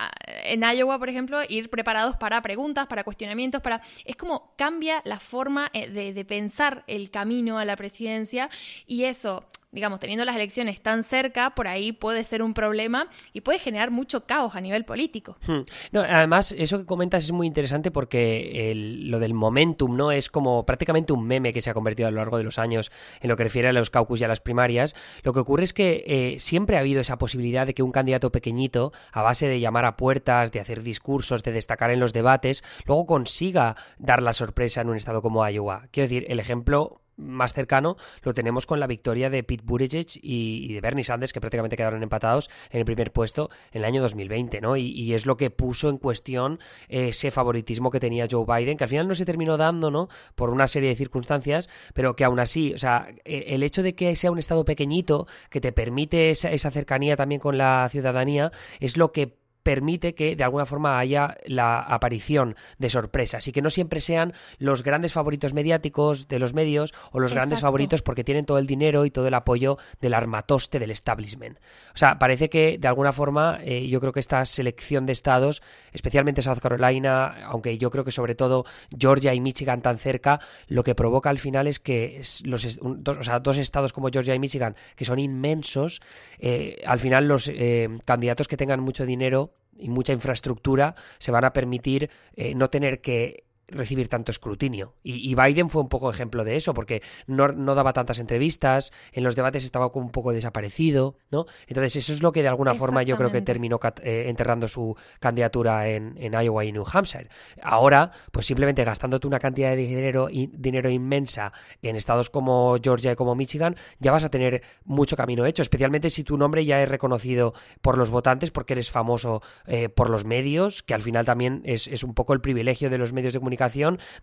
en 0.44 0.62
Iowa, 0.62 0.98
por 0.98 1.10
ejemplo, 1.10 1.40
ir 1.46 1.68
preparados 1.68 2.16
para 2.16 2.40
preguntas, 2.40 2.86
para 2.86 3.04
cuestionamientos, 3.04 3.60
para... 3.60 3.82
Es 4.06 4.16
como 4.16 4.54
cambia 4.56 5.02
la 5.04 5.20
forma 5.20 5.70
eh, 5.74 5.90
de, 5.90 6.14
de 6.14 6.24
pensar 6.24 6.84
el 6.86 7.10
camino 7.10 7.58
a 7.58 7.66
la 7.66 7.76
presidencia. 7.76 8.48
Y 8.86 9.04
eso 9.04 9.44
digamos, 9.76 10.00
teniendo 10.00 10.24
las 10.24 10.36
elecciones 10.36 10.80
tan 10.80 11.04
cerca, 11.04 11.50
por 11.50 11.68
ahí 11.68 11.92
puede 11.92 12.24
ser 12.24 12.42
un 12.42 12.54
problema 12.54 13.08
y 13.34 13.42
puede 13.42 13.58
generar 13.58 13.90
mucho 13.90 14.24
caos 14.24 14.54
a 14.54 14.60
nivel 14.62 14.86
político. 14.86 15.36
Hmm. 15.46 15.60
Además, 15.92 16.54
eso 16.56 16.78
que 16.78 16.86
comentas 16.86 17.24
es 17.24 17.32
muy 17.32 17.46
interesante 17.46 17.90
porque 17.90 18.72
lo 18.74 19.18
del 19.18 19.34
momentum, 19.34 19.94
¿no? 19.94 20.12
Es 20.12 20.30
como 20.30 20.64
prácticamente 20.64 21.12
un 21.12 21.26
meme 21.26 21.52
que 21.52 21.60
se 21.60 21.68
ha 21.68 21.74
convertido 21.74 22.08
a 22.08 22.10
lo 22.10 22.16
largo 22.16 22.38
de 22.38 22.44
los 22.44 22.58
años 22.58 22.90
en 23.20 23.28
lo 23.28 23.36
que 23.36 23.44
refiere 23.44 23.68
a 23.68 23.72
los 23.74 23.90
caucus 23.90 24.22
y 24.22 24.24
a 24.24 24.28
las 24.28 24.40
primarias. 24.40 24.94
Lo 25.22 25.34
que 25.34 25.40
ocurre 25.40 25.64
es 25.64 25.74
que 25.74 26.04
eh, 26.06 26.40
siempre 26.40 26.78
ha 26.78 26.80
habido 26.80 27.02
esa 27.02 27.18
posibilidad 27.18 27.66
de 27.66 27.74
que 27.74 27.82
un 27.82 27.92
candidato 27.92 28.32
pequeñito, 28.32 28.92
a 29.12 29.20
base 29.20 29.46
de 29.46 29.60
llamar 29.60 29.84
a 29.84 29.98
puertas, 29.98 30.52
de 30.52 30.60
hacer 30.60 30.82
discursos, 30.84 31.42
de 31.42 31.52
destacar 31.52 31.90
en 31.90 32.00
los 32.00 32.14
debates, 32.14 32.64
luego 32.86 33.04
consiga 33.04 33.76
dar 33.98 34.22
la 34.22 34.32
sorpresa 34.32 34.80
en 34.80 34.88
un 34.88 34.96
estado 34.96 35.20
como 35.20 35.46
Iowa. 35.46 35.88
Quiero 35.90 36.06
decir, 36.06 36.24
el 36.28 36.40
ejemplo 36.40 37.02
más 37.16 37.54
cercano 37.54 37.96
lo 38.22 38.34
tenemos 38.34 38.66
con 38.66 38.80
la 38.80 38.86
victoria 38.86 39.30
de 39.30 39.42
Pete 39.42 39.62
Buttigieg 39.64 40.06
y, 40.22 40.74
de 40.74 40.80
Bernie 40.80 41.04
Sanders, 41.04 41.32
que 41.32 41.40
prácticamente 41.40 41.76
quedaron 41.76 42.02
empatados 42.02 42.50
en 42.70 42.80
el 42.80 42.84
primer 42.84 43.12
puesto 43.12 43.50
en 43.72 43.82
el 43.82 43.84
año 43.84 44.02
2020, 44.02 44.60
¿no? 44.60 44.76
Y, 44.76 45.14
es 45.16 45.24
lo 45.24 45.36
que 45.36 45.50
puso 45.50 45.88
en 45.88 45.98
cuestión 45.98 46.58
ese 46.88 47.30
favoritismo 47.30 47.90
que 47.90 48.00
tenía 48.00 48.26
Joe 48.30 48.44
Biden, 48.44 48.76
que 48.76 48.84
al 48.84 48.90
final 48.90 49.08
no 49.08 49.14
se 49.14 49.24
terminó 49.24 49.56
dando, 49.56 49.90
¿no? 49.90 50.08
Por 50.34 50.50
una 50.50 50.66
serie 50.66 50.90
de 50.90 50.96
circunstancias, 50.96 51.70
pero 51.94 52.16
que 52.16 52.24
aún 52.24 52.40
así, 52.40 52.74
o 52.74 52.78
sea, 52.78 53.06
e, 53.24 53.54
el 53.54 53.62
hecho 53.62 53.82
de 53.82 53.94
que 53.94 54.14
sea 54.16 54.30
un 54.30 54.38
estado 54.38 54.64
pequeñito, 54.64 55.26
que 55.48 55.60
te 55.60 55.72
permite 55.72 56.30
esa, 56.30 56.50
esa 56.50 56.70
cercanía 56.70 57.16
también 57.16 57.40
con 57.40 57.56
la 57.56 57.88
ciudadanía, 57.88 58.50
es 58.80 58.96
lo 58.96 59.12
que 59.12 59.45
permite 59.66 60.14
que 60.14 60.36
de 60.36 60.44
alguna 60.44 60.64
forma 60.64 60.96
haya 60.96 61.38
la 61.44 61.80
aparición 61.80 62.54
de 62.78 62.88
sorpresas 62.88 63.48
y 63.48 63.52
que 63.52 63.62
no 63.62 63.68
siempre 63.68 63.98
sean 63.98 64.32
los 64.58 64.84
grandes 64.84 65.12
favoritos 65.12 65.54
mediáticos 65.54 66.28
de 66.28 66.38
los 66.38 66.54
medios 66.54 66.94
o 67.10 67.18
los 67.18 67.34
grandes 67.34 67.62
favoritos 67.62 68.00
porque 68.00 68.22
tienen 68.22 68.46
todo 68.46 68.58
el 68.58 68.68
dinero 68.68 69.04
y 69.04 69.10
todo 69.10 69.26
el 69.26 69.34
apoyo 69.34 69.76
del 70.00 70.14
armatoste 70.14 70.78
del 70.78 70.92
establishment. 70.92 71.58
O 71.92 71.98
sea, 71.98 72.16
parece 72.20 72.48
que 72.48 72.78
de 72.78 72.86
alguna 72.86 73.10
forma 73.10 73.58
eh, 73.60 73.88
yo 73.88 73.98
creo 73.98 74.12
que 74.12 74.20
esta 74.20 74.44
selección 74.44 75.04
de 75.04 75.14
estados, 75.14 75.62
especialmente 75.92 76.42
South 76.42 76.60
Carolina, 76.62 77.34
aunque 77.46 77.76
yo 77.76 77.90
creo 77.90 78.04
que 78.04 78.12
sobre 78.12 78.36
todo 78.36 78.66
Georgia 78.96 79.34
y 79.34 79.40
Michigan 79.40 79.82
tan 79.82 79.98
cerca, 79.98 80.38
lo 80.68 80.84
que 80.84 80.94
provoca 80.94 81.28
al 81.28 81.40
final 81.40 81.66
es 81.66 81.80
que 81.80 82.22
los 82.44 82.78
dos, 82.80 83.16
o 83.16 83.22
sea, 83.24 83.40
dos 83.40 83.58
estados 83.58 83.92
como 83.92 84.10
Georgia 84.12 84.32
y 84.32 84.38
Michigan, 84.38 84.76
que 84.94 85.04
son 85.04 85.18
inmensos, 85.18 86.00
eh, 86.38 86.84
al 86.86 87.00
final 87.00 87.26
los 87.26 87.48
eh, 87.48 87.88
candidatos 88.04 88.46
que 88.46 88.56
tengan 88.56 88.78
mucho 88.78 89.04
dinero 89.04 89.55
y 89.78 89.90
mucha 89.90 90.12
infraestructura 90.12 90.94
se 91.18 91.30
van 91.30 91.44
a 91.44 91.52
permitir 91.52 92.10
eh, 92.34 92.54
no 92.54 92.70
tener 92.70 93.00
que 93.00 93.45
recibir 93.68 94.08
tanto 94.08 94.30
escrutinio. 94.30 94.94
Y, 95.02 95.34
Biden 95.34 95.70
fue 95.70 95.82
un 95.82 95.88
poco 95.88 96.10
ejemplo 96.10 96.44
de 96.44 96.56
eso, 96.56 96.72
porque 96.72 97.02
no, 97.26 97.74
daba 97.74 97.92
tantas 97.92 98.18
entrevistas, 98.18 98.92
en 99.12 99.24
los 99.24 99.34
debates 99.34 99.64
estaba 99.64 99.90
como 99.90 100.06
un 100.06 100.12
poco 100.12 100.32
desaparecido, 100.32 101.18
¿no? 101.30 101.46
Entonces 101.66 101.96
eso 101.96 102.12
es 102.12 102.22
lo 102.22 102.32
que 102.32 102.42
de 102.42 102.48
alguna 102.48 102.74
forma 102.74 103.02
yo 103.02 103.16
creo 103.16 103.30
que 103.30 103.42
terminó 103.42 103.80
eh, 104.02 104.26
enterrando 104.28 104.68
su 104.68 104.94
candidatura 105.20 105.88
en, 105.88 106.16
Iowa 106.16 106.64
y 106.64 106.72
New 106.72 106.84
Hampshire. 106.90 107.28
Ahora, 107.62 108.10
pues 108.30 108.46
simplemente 108.46 108.84
gastándote 108.84 109.26
una 109.26 109.38
cantidad 109.38 109.70
de 109.70 109.76
dinero, 109.76 110.28
dinero 110.30 110.90
inmensa 110.90 111.52
en 111.82 111.96
estados 111.96 112.30
como 112.30 112.76
Georgia 112.82 113.12
y 113.12 113.16
como 113.16 113.34
Michigan, 113.34 113.74
ya 113.98 114.12
vas 114.12 114.24
a 114.24 114.30
tener 114.30 114.62
mucho 114.84 115.16
camino 115.16 115.46
hecho, 115.46 115.62
especialmente 115.62 116.10
si 116.10 116.24
tu 116.24 116.36
nombre 116.36 116.64
ya 116.64 116.82
es 116.82 116.88
reconocido 116.88 117.54
por 117.80 117.98
los 117.98 118.10
votantes 118.10 118.50
porque 118.50 118.74
eres 118.74 118.90
famoso 118.90 119.42
eh, 119.66 119.88
por 119.88 120.10
los 120.10 120.24
medios, 120.24 120.82
que 120.82 120.94
al 120.94 121.02
final 121.02 121.24
también 121.24 121.62
es, 121.64 121.88
es 121.88 122.04
un 122.04 122.14
poco 122.14 122.32
el 122.32 122.40
privilegio 122.40 122.90
de 122.90 122.98
los 122.98 123.12
medios 123.12 123.32
de 123.32 123.40
comunicación 123.40 123.55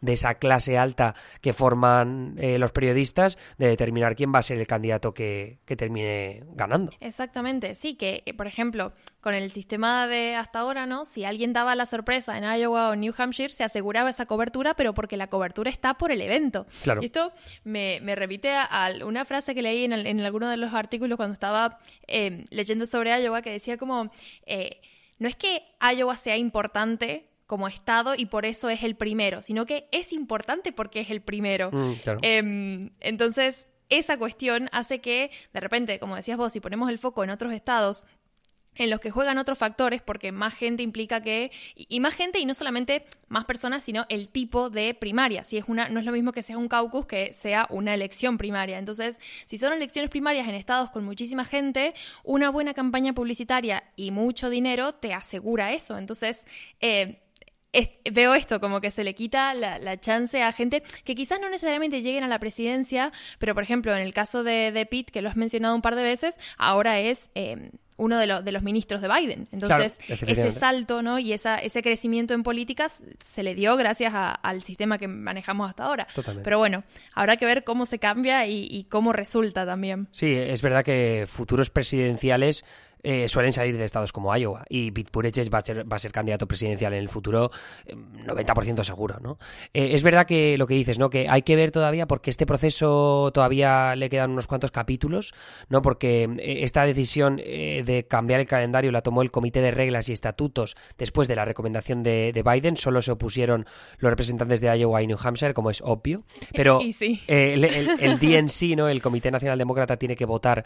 de 0.01 0.13
esa 0.13 0.35
clase 0.35 0.77
alta 0.77 1.15
que 1.41 1.53
forman 1.53 2.35
eh, 2.37 2.57
los 2.57 2.71
periodistas, 2.71 3.37
de 3.57 3.67
determinar 3.67 4.15
quién 4.15 4.33
va 4.33 4.39
a 4.39 4.41
ser 4.41 4.57
el 4.59 4.67
candidato 4.67 5.13
que, 5.13 5.59
termine 5.65 6.43
ganando. 6.53 6.91
Exactamente, 6.99 7.73
sí, 7.73 7.95
que 7.95 8.21
eh, 8.25 8.33
por 8.33 8.45
ejemplo, 8.45 8.93
con 9.21 9.33
el 9.33 9.51
sistema 9.51 10.07
de 10.07 10.35
hasta 10.35 10.59
ahora, 10.59 10.85
¿no? 10.85 11.03
Si 11.03 11.25
alguien 11.25 11.51
daba 11.51 11.75
la 11.75 11.85
sorpresa 11.85 12.37
en 12.37 12.43
Iowa 12.43 12.89
o 12.89 12.95
New 12.95 13.13
Hampshire, 13.17 13.49
se 13.49 13.63
aseguraba 13.63 14.09
esa 14.09 14.25
cobertura, 14.25 14.75
pero 14.75 14.93
porque 14.93 15.17
la 15.17 15.27
cobertura 15.27 15.71
está 15.71 15.95
por 15.95 16.11
el 16.11 16.21
evento. 16.21 16.67
Claro. 16.83 17.01
Y 17.01 17.05
esto 17.05 17.31
me, 17.63 17.99
repite 18.15 18.53
a, 18.53 18.91
una 19.05 19.25
frase 19.25 19.55
que 19.55 19.61
leí 19.61 19.85
en, 19.85 20.19
alguno 20.19 20.47
de 20.47 20.57
los 20.57 20.73
artículos 20.73 21.17
cuando 21.17 21.33
estaba 21.33 21.79
eh, 22.07 22.45
leyendo 22.51 22.85
sobre 22.85 23.19
Iowa, 23.19 23.41
que 23.41 23.51
decía 23.51 23.77
como, 23.77 24.11
no 25.19 25.27
es 25.27 25.35
que 25.35 25.63
Iowa 25.81 26.15
sea 26.15 26.37
importante 26.37 27.32
como 27.45 27.67
Estado 27.67 28.15
y 28.15 28.27
por 28.27 28.45
eso 28.45 28.69
es 28.69 28.83
el 28.83 28.95
primero, 28.95 29.41
sino 29.41 29.65
que 29.65 29.87
es 29.91 30.13
importante 30.13 30.71
porque 30.71 31.01
es 31.01 31.11
el 31.11 31.21
primero. 31.21 31.71
Mm, 31.71 31.93
em, 32.21 32.89
entonces, 32.99 33.67
esa 33.89 34.17
cuestión 34.17 34.69
hace 34.71 35.01
que, 35.01 35.31
de 35.53 35.59
repente, 35.59 35.99
como 35.99 36.15
decías 36.15 36.37
vos, 36.37 36.53
si 36.53 36.59
ponemos 36.59 36.89
el 36.89 36.99
foco 36.99 37.23
en 37.23 37.29
otros 37.29 37.53
estados, 37.53 38.05
en 38.75 38.89
los 38.89 38.99
que 38.99 39.11
juegan 39.11 39.37
otros 39.37 39.57
factores, 39.57 40.01
porque 40.01 40.31
más 40.31 40.53
gente 40.53 40.83
implica 40.83 41.21
que, 41.21 41.51
y, 41.75 41.99
más 41.99 42.15
gente, 42.15 42.39
y 42.39 42.45
no 42.45 42.53
solamente 42.53 43.05
más 43.27 43.45
personas, 43.45 43.83
sino 43.83 44.05
el 44.09 44.29
tipo 44.29 44.69
de 44.69 44.93
primaria. 44.93 45.43
Si 45.43 45.57
es 45.57 45.65
una, 45.67 45.89
no 45.89 45.99
es 45.99 46.05
lo 46.05 46.11
mismo 46.11 46.31
que 46.31 46.43
sea 46.43 46.57
un 46.57 46.67
caucus 46.67 47.05
que 47.05 47.33
sea 47.33 47.67
una 47.69 47.93
elección 47.93 48.37
primaria. 48.37 48.79
Entonces, 48.79 49.19
si 49.45 49.57
son 49.57 49.73
elecciones 49.73 50.09
primarias 50.09 50.47
en 50.47 50.55
estados 50.55 50.89
con 50.89 51.05
muchísima 51.05 51.45
gente, 51.45 51.93
una 52.23 52.49
buena 52.49 52.73
campaña 52.73 53.13
publicitaria 53.13 53.83
y 53.95 54.11
mucho 54.11 54.49
dinero 54.49 54.95
te 54.95 55.13
asegura 55.13 55.73
eso. 55.73 55.97
Entonces, 55.97 56.45
eh, 56.79 57.22
veo 58.11 58.33
esto, 58.33 58.59
como 58.59 58.81
que 58.81 58.91
se 58.91 59.03
le 59.03 59.15
quita 59.15 59.53
la, 59.53 59.99
chance 59.99 60.41
a 60.41 60.51
gente 60.51 60.83
que 61.03 61.15
quizás 61.15 61.39
no 61.39 61.49
necesariamente 61.49 62.01
lleguen 62.01 62.23
a 62.23 62.27
la 62.27 62.39
presidencia, 62.39 63.11
pero 63.39 63.53
por 63.53 63.63
ejemplo, 63.63 63.95
en 63.95 64.01
el 64.01 64.13
caso 64.13 64.43
de, 64.43 64.71
de 64.71 64.85
Pitt, 64.85 65.09
que 65.11 65.21
lo 65.21 65.29
has 65.29 65.35
mencionado 65.35 65.75
un 65.75 65.81
par 65.81 65.95
de 65.95 66.03
veces, 66.03 66.37
ahora 66.57 66.99
es... 66.99 67.29
Eh, 67.35 67.71
uno 67.95 68.17
de, 68.17 68.27
los 68.27 68.43
de 68.43 68.51
los 68.51 68.63
ministros 68.63 69.01
de 69.01 69.07
Biden. 69.07 69.47
Entonces, 69.51 69.99
ese 70.07 70.51
salto 70.51 71.01
¿no? 71.01 71.19
y 71.19 71.33
esa, 71.33 71.57
ese 71.57 71.81
crecimiento 71.81 72.33
en 72.33 72.43
políticas 72.43 73.03
se 73.19 73.43
le 73.43 73.55
dio 73.55 73.75
gracias 73.77 74.13
al 74.15 74.61
sistema 74.63 74.97
que 74.97 75.07
manejamos 75.07 75.69
hasta 75.69 75.85
ahora. 75.85 76.07
Pero 76.43 76.57
bueno, 76.57 76.83
habrá 77.13 77.37
que 77.37 77.45
ver 77.45 77.63
cómo 77.63 77.85
se 77.85 77.99
cambia 77.99 78.45
y, 78.47 78.67
y, 78.69 78.85
cómo 78.85 79.13
resulta 79.13 79.65
también. 79.65 80.07
Sí, 80.11 80.33
es 80.33 80.61
verdad 80.61 80.83
que 80.83 81.25
futuros 81.27 81.69
presidenciales 81.69 82.65
eh, 83.05 83.27
suelen 83.27 83.51
salir 83.51 83.77
de 83.77 83.83
estados 83.83 84.13
como 84.13 84.33
Iowa. 84.35 84.63
Y 84.69 84.91
Pete 84.91 85.09
Buttigieg 85.11 85.53
va 85.53 85.57
a 85.57 85.61
ser, 85.61 85.91
va 85.91 85.97
a 85.97 85.99
ser 85.99 86.13
candidato 86.13 86.47
presidencial 86.47 86.93
en 86.93 86.99
el 86.99 87.09
futuro 87.09 87.51
90% 87.85 88.79
eh, 88.79 88.83
seguro, 88.85 89.19
¿no? 89.21 89.37
Eh, 89.73 89.89
es 89.91 90.03
verdad 90.03 90.25
que 90.25 90.57
lo 90.57 90.67
que 90.67 90.75
dices, 90.75 90.99
¿no? 90.99 91.09
Que 91.09 91.27
hay 91.27 91.41
que 91.41 91.57
ver 91.57 91.71
todavía 91.71 92.07
porque 92.07 92.29
este 92.29 92.45
proceso 92.45 93.31
todavía 93.33 93.97
le 93.97 94.07
quedan 94.07 94.31
unos 94.31 94.47
cuantos 94.47 94.71
capítulos, 94.71 95.33
¿no? 95.67 95.81
Porque 95.81 96.29
esta 96.39 96.85
decisión 96.85 97.35
de 97.35 98.05
cambiar 98.09 98.39
el 98.39 98.47
calendario 98.47 98.91
la 98.91 99.01
tomó 99.01 99.21
el 99.21 99.31
Comité 99.31 99.61
de 99.61 99.71
Reglas 99.71 100.07
y 100.07 100.13
Estatutos 100.13 100.75
después 100.97 101.27
de 101.27 101.35
la 101.35 101.43
recomendación 101.43 102.03
de, 102.03 102.41
Biden. 102.43 102.77
Solo 102.77 103.01
se 103.01 103.11
opusieron 103.11 103.65
los 103.97 104.09
representantes 104.09 104.61
de 104.61 104.77
Iowa 104.77 105.01
y 105.01 105.07
New 105.07 105.17
Hampshire, 105.21 105.53
como 105.53 105.69
es 105.69 105.81
obvio. 105.81 106.23
Pero 106.53 106.79
el, 107.27 107.65
el, 107.65 108.19
DNC, 108.19 108.77
¿no? 108.77 108.87
El 108.87 109.01
Comité 109.01 109.29
Nacional 109.29 109.57
Demócrata 109.57 109.97
tiene 109.97 110.15
que 110.15 110.25
votar 110.25 110.63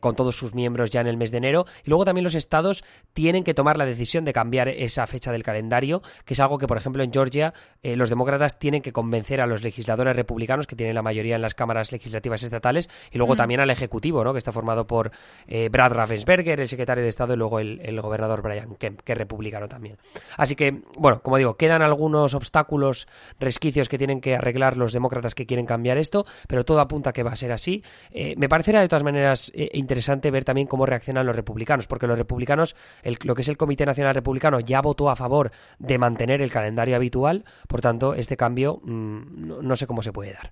con 0.00 0.14
todos 0.14 0.36
sus 0.36 0.54
miembros 0.54 0.90
ya 0.90 1.00
en 1.00 1.06
el 1.06 1.16
mes 1.16 1.30
de 1.30 1.38
enero 1.38 1.64
y 1.84 1.90
luego 1.90 2.04
también 2.04 2.24
los 2.24 2.34
estados 2.34 2.84
tienen 3.12 3.44
que 3.44 3.54
tomar 3.54 3.76
la 3.76 3.84
decisión 3.84 4.24
de 4.24 4.32
cambiar 4.32 4.68
esa 4.68 5.06
fecha 5.06 5.32
del 5.32 5.42
calendario, 5.42 6.02
que 6.24 6.34
es 6.34 6.40
algo 6.40 6.58
que, 6.58 6.66
por 6.66 6.76
ejemplo, 6.76 7.02
en 7.02 7.12
Georgia 7.12 7.52
eh, 7.82 7.96
los 7.96 8.10
demócratas 8.10 8.58
tienen 8.58 8.82
que 8.82 8.92
convencer 8.92 9.40
a 9.40 9.46
los 9.46 9.62
legisladores 9.62 10.16
republicanos, 10.16 10.66
que 10.66 10.76
tienen 10.76 10.94
la 10.94 11.02
mayoría 11.02 11.36
en 11.36 11.42
las 11.42 11.54
cámaras 11.54 11.92
legislativas 11.92 12.42
estatales, 12.42 12.88
y 13.10 13.18
luego 13.18 13.34
mm. 13.34 13.36
también 13.36 13.60
al 13.60 13.70
Ejecutivo, 13.70 14.24
¿no? 14.24 14.32
que 14.32 14.38
está 14.38 14.52
formado 14.52 14.86
por 14.86 15.10
eh, 15.46 15.68
Brad 15.70 15.92
Raffensperger, 15.92 16.60
el 16.60 16.68
secretario 16.68 17.02
de 17.02 17.08
Estado, 17.08 17.34
y 17.34 17.36
luego 17.36 17.60
el, 17.60 18.00
gobernador 18.00 18.42
Brian 18.42 18.76
Kemp, 18.76 19.00
que 19.00 19.12
es 19.12 19.18
republicano 19.18 19.68
también. 19.68 19.96
Así 20.36 20.56
que, 20.56 20.82
bueno, 20.96 21.20
como 21.22 21.36
digo, 21.36 21.56
quedan 21.56 21.82
algunos 21.82 22.34
obstáculos, 22.34 23.08
resquicios 23.38 23.88
que 23.88 23.98
tienen 23.98 24.20
que 24.20 24.36
arreglar 24.36 24.76
los 24.76 24.92
demócratas 24.92 25.34
que 25.34 25.46
quieren 25.46 25.66
cambiar 25.66 25.98
esto, 25.98 26.24
pero 26.48 26.64
todo 26.64 26.80
apunta 26.80 27.10
a 27.10 27.12
que 27.12 27.22
va 27.22 27.32
a 27.32 27.36
ser 27.36 27.52
así. 27.52 27.84
Eh, 28.10 28.34
me 28.36 28.48
parecerá 28.48 28.80
de 28.80 28.88
todas 28.88 29.02
maneras 29.02 29.52
interesante 29.72 30.30
ver 30.30 30.44
también 30.44 30.66
cómo 30.66 30.86
reaccionan 30.86 31.26
los 31.26 31.36
republicanos, 31.36 31.59
porque 31.86 32.06
los 32.06 32.18
republicanos, 32.18 32.76
lo 33.22 33.34
que 33.34 33.42
es 33.42 33.48
el 33.48 33.56
Comité 33.56 33.86
Nacional 33.86 34.14
Republicano, 34.14 34.60
ya 34.60 34.80
votó 34.80 35.10
a 35.10 35.16
favor 35.16 35.50
de 35.78 35.98
mantener 35.98 36.42
el 36.42 36.50
calendario 36.50 36.96
habitual, 36.96 37.44
por 37.68 37.80
tanto, 37.80 38.14
este 38.14 38.36
cambio 38.36 38.80
mm, 38.82 39.66
no 39.66 39.76
sé 39.76 39.86
cómo 39.86 40.02
se 40.02 40.12
puede 40.12 40.32
dar. 40.32 40.50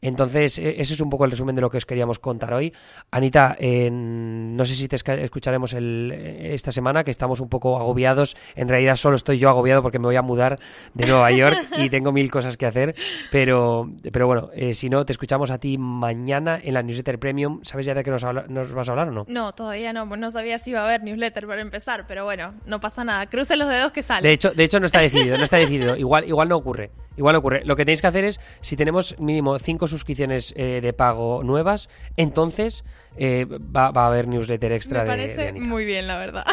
Entonces, 0.00 0.58
e, 0.58 0.80
ese 0.80 0.94
es 0.94 1.00
un 1.00 1.10
poco 1.10 1.24
el 1.24 1.30
resumen 1.30 1.54
de 1.54 1.62
lo 1.62 1.70
que 1.70 1.78
os 1.78 1.86
queríamos 1.86 2.18
contar 2.18 2.52
hoy. 2.52 2.72
Anita, 3.10 3.56
no 3.90 4.64
sé 4.64 4.74
si 4.74 4.88
te 4.88 4.96
escucharemos 4.96 5.74
esta 5.74 6.72
semana, 6.72 7.04
que 7.04 7.10
estamos 7.10 7.40
un 7.40 7.48
poco 7.48 7.78
agobiados. 7.78 8.36
En 8.54 8.68
realidad 8.68 8.96
solo 8.96 9.16
estoy 9.16 9.38
yo 9.38 9.48
agobiado 9.48 9.82
porque 9.82 9.98
me 9.98 10.06
voy 10.06 10.16
a 10.16 10.22
mudar 10.22 10.58
de 10.94 11.06
Nueva 11.06 11.30
York 11.30 11.56
y 11.78 11.90
tengo 11.90 12.12
mil 12.12 12.30
cosas 12.30 12.56
que 12.56 12.66
hacer. 12.66 12.94
Pero, 13.30 13.90
pero 14.12 14.26
bueno, 14.26 14.50
eh, 14.54 14.74
si 14.74 14.88
no, 14.88 15.04
te 15.04 15.12
escuchamos 15.12 15.50
a 15.50 15.58
ti 15.58 15.78
mañana 15.78 16.58
en 16.62 16.74
la 16.74 16.82
newsletter 16.82 17.18
premium. 17.18 17.60
¿Sabes 17.62 17.86
ya 17.86 17.94
de 17.94 18.04
qué 18.04 18.10
nos, 18.10 18.22
nos, 18.48 18.72
vas 18.72 18.88
a 18.88 18.92
hablar 18.92 19.08
o 19.08 19.12
no? 19.12 19.24
No, 19.28 19.52
todavía 19.54 19.92
no. 19.92 20.04
No 20.04 20.30
sabía 20.30 20.58
si 20.58 20.70
iba 20.70 20.80
a 20.80 20.84
haber 20.84 21.02
newsletter 21.02 21.46
para 21.46 21.62
empezar, 21.62 22.06
pero 22.06 22.24
bueno, 22.24 22.54
no 22.66 22.80
pasa 22.80 23.04
nada. 23.04 23.26
Cruce 23.26 23.56
los 23.56 23.68
dedos 23.68 23.92
que 23.92 24.02
sale. 24.02 24.26
De 24.26 24.34
hecho, 24.34 24.50
de 24.50 24.64
hecho 24.64 24.80
no 24.80 24.86
está 24.86 25.00
decidido, 25.00 25.36
no 25.36 25.44
está 25.44 25.56
decidido. 25.56 25.96
Igual, 25.96 26.26
igual 26.26 26.48
no 26.48 26.56
ocurre. 26.56 26.90
Igual 27.16 27.32
no 27.32 27.38
ocurre. 27.38 27.62
Lo 27.64 27.76
que 27.76 27.84
tenéis 27.84 28.02
que 28.02 28.06
hacer 28.06 28.24
es, 28.24 28.40
si 28.60 28.76
tenemos 28.76 29.18
mínimo 29.18 29.58
cinco 29.58 29.85
suscripciones 29.90 30.54
eh, 30.56 30.80
de 30.82 30.92
pago 30.92 31.42
nuevas, 31.42 31.88
entonces 32.16 32.84
eh, 33.16 33.46
va, 33.46 33.86
a 33.86 34.06
haber 34.06 34.28
newsletter 34.28 34.72
extra 34.72 35.02
Me 35.02 35.06
parece 35.06 35.52
muy 35.52 35.84
bien, 35.84 36.06
la 36.06 36.18
verdad. 36.18 36.44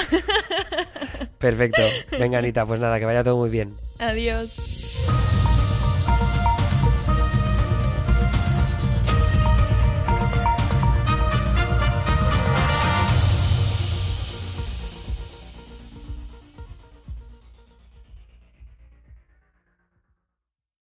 Perfecto. 1.37 1.81
Venga, 2.11 2.39
Anita, 2.39 2.65
pues 2.65 2.79
nada, 2.79 2.99
que 2.99 3.05
vaya 3.05 3.23
todo 3.23 3.37
muy 3.37 3.49
bien. 3.49 3.75
Adiós. 3.99 4.55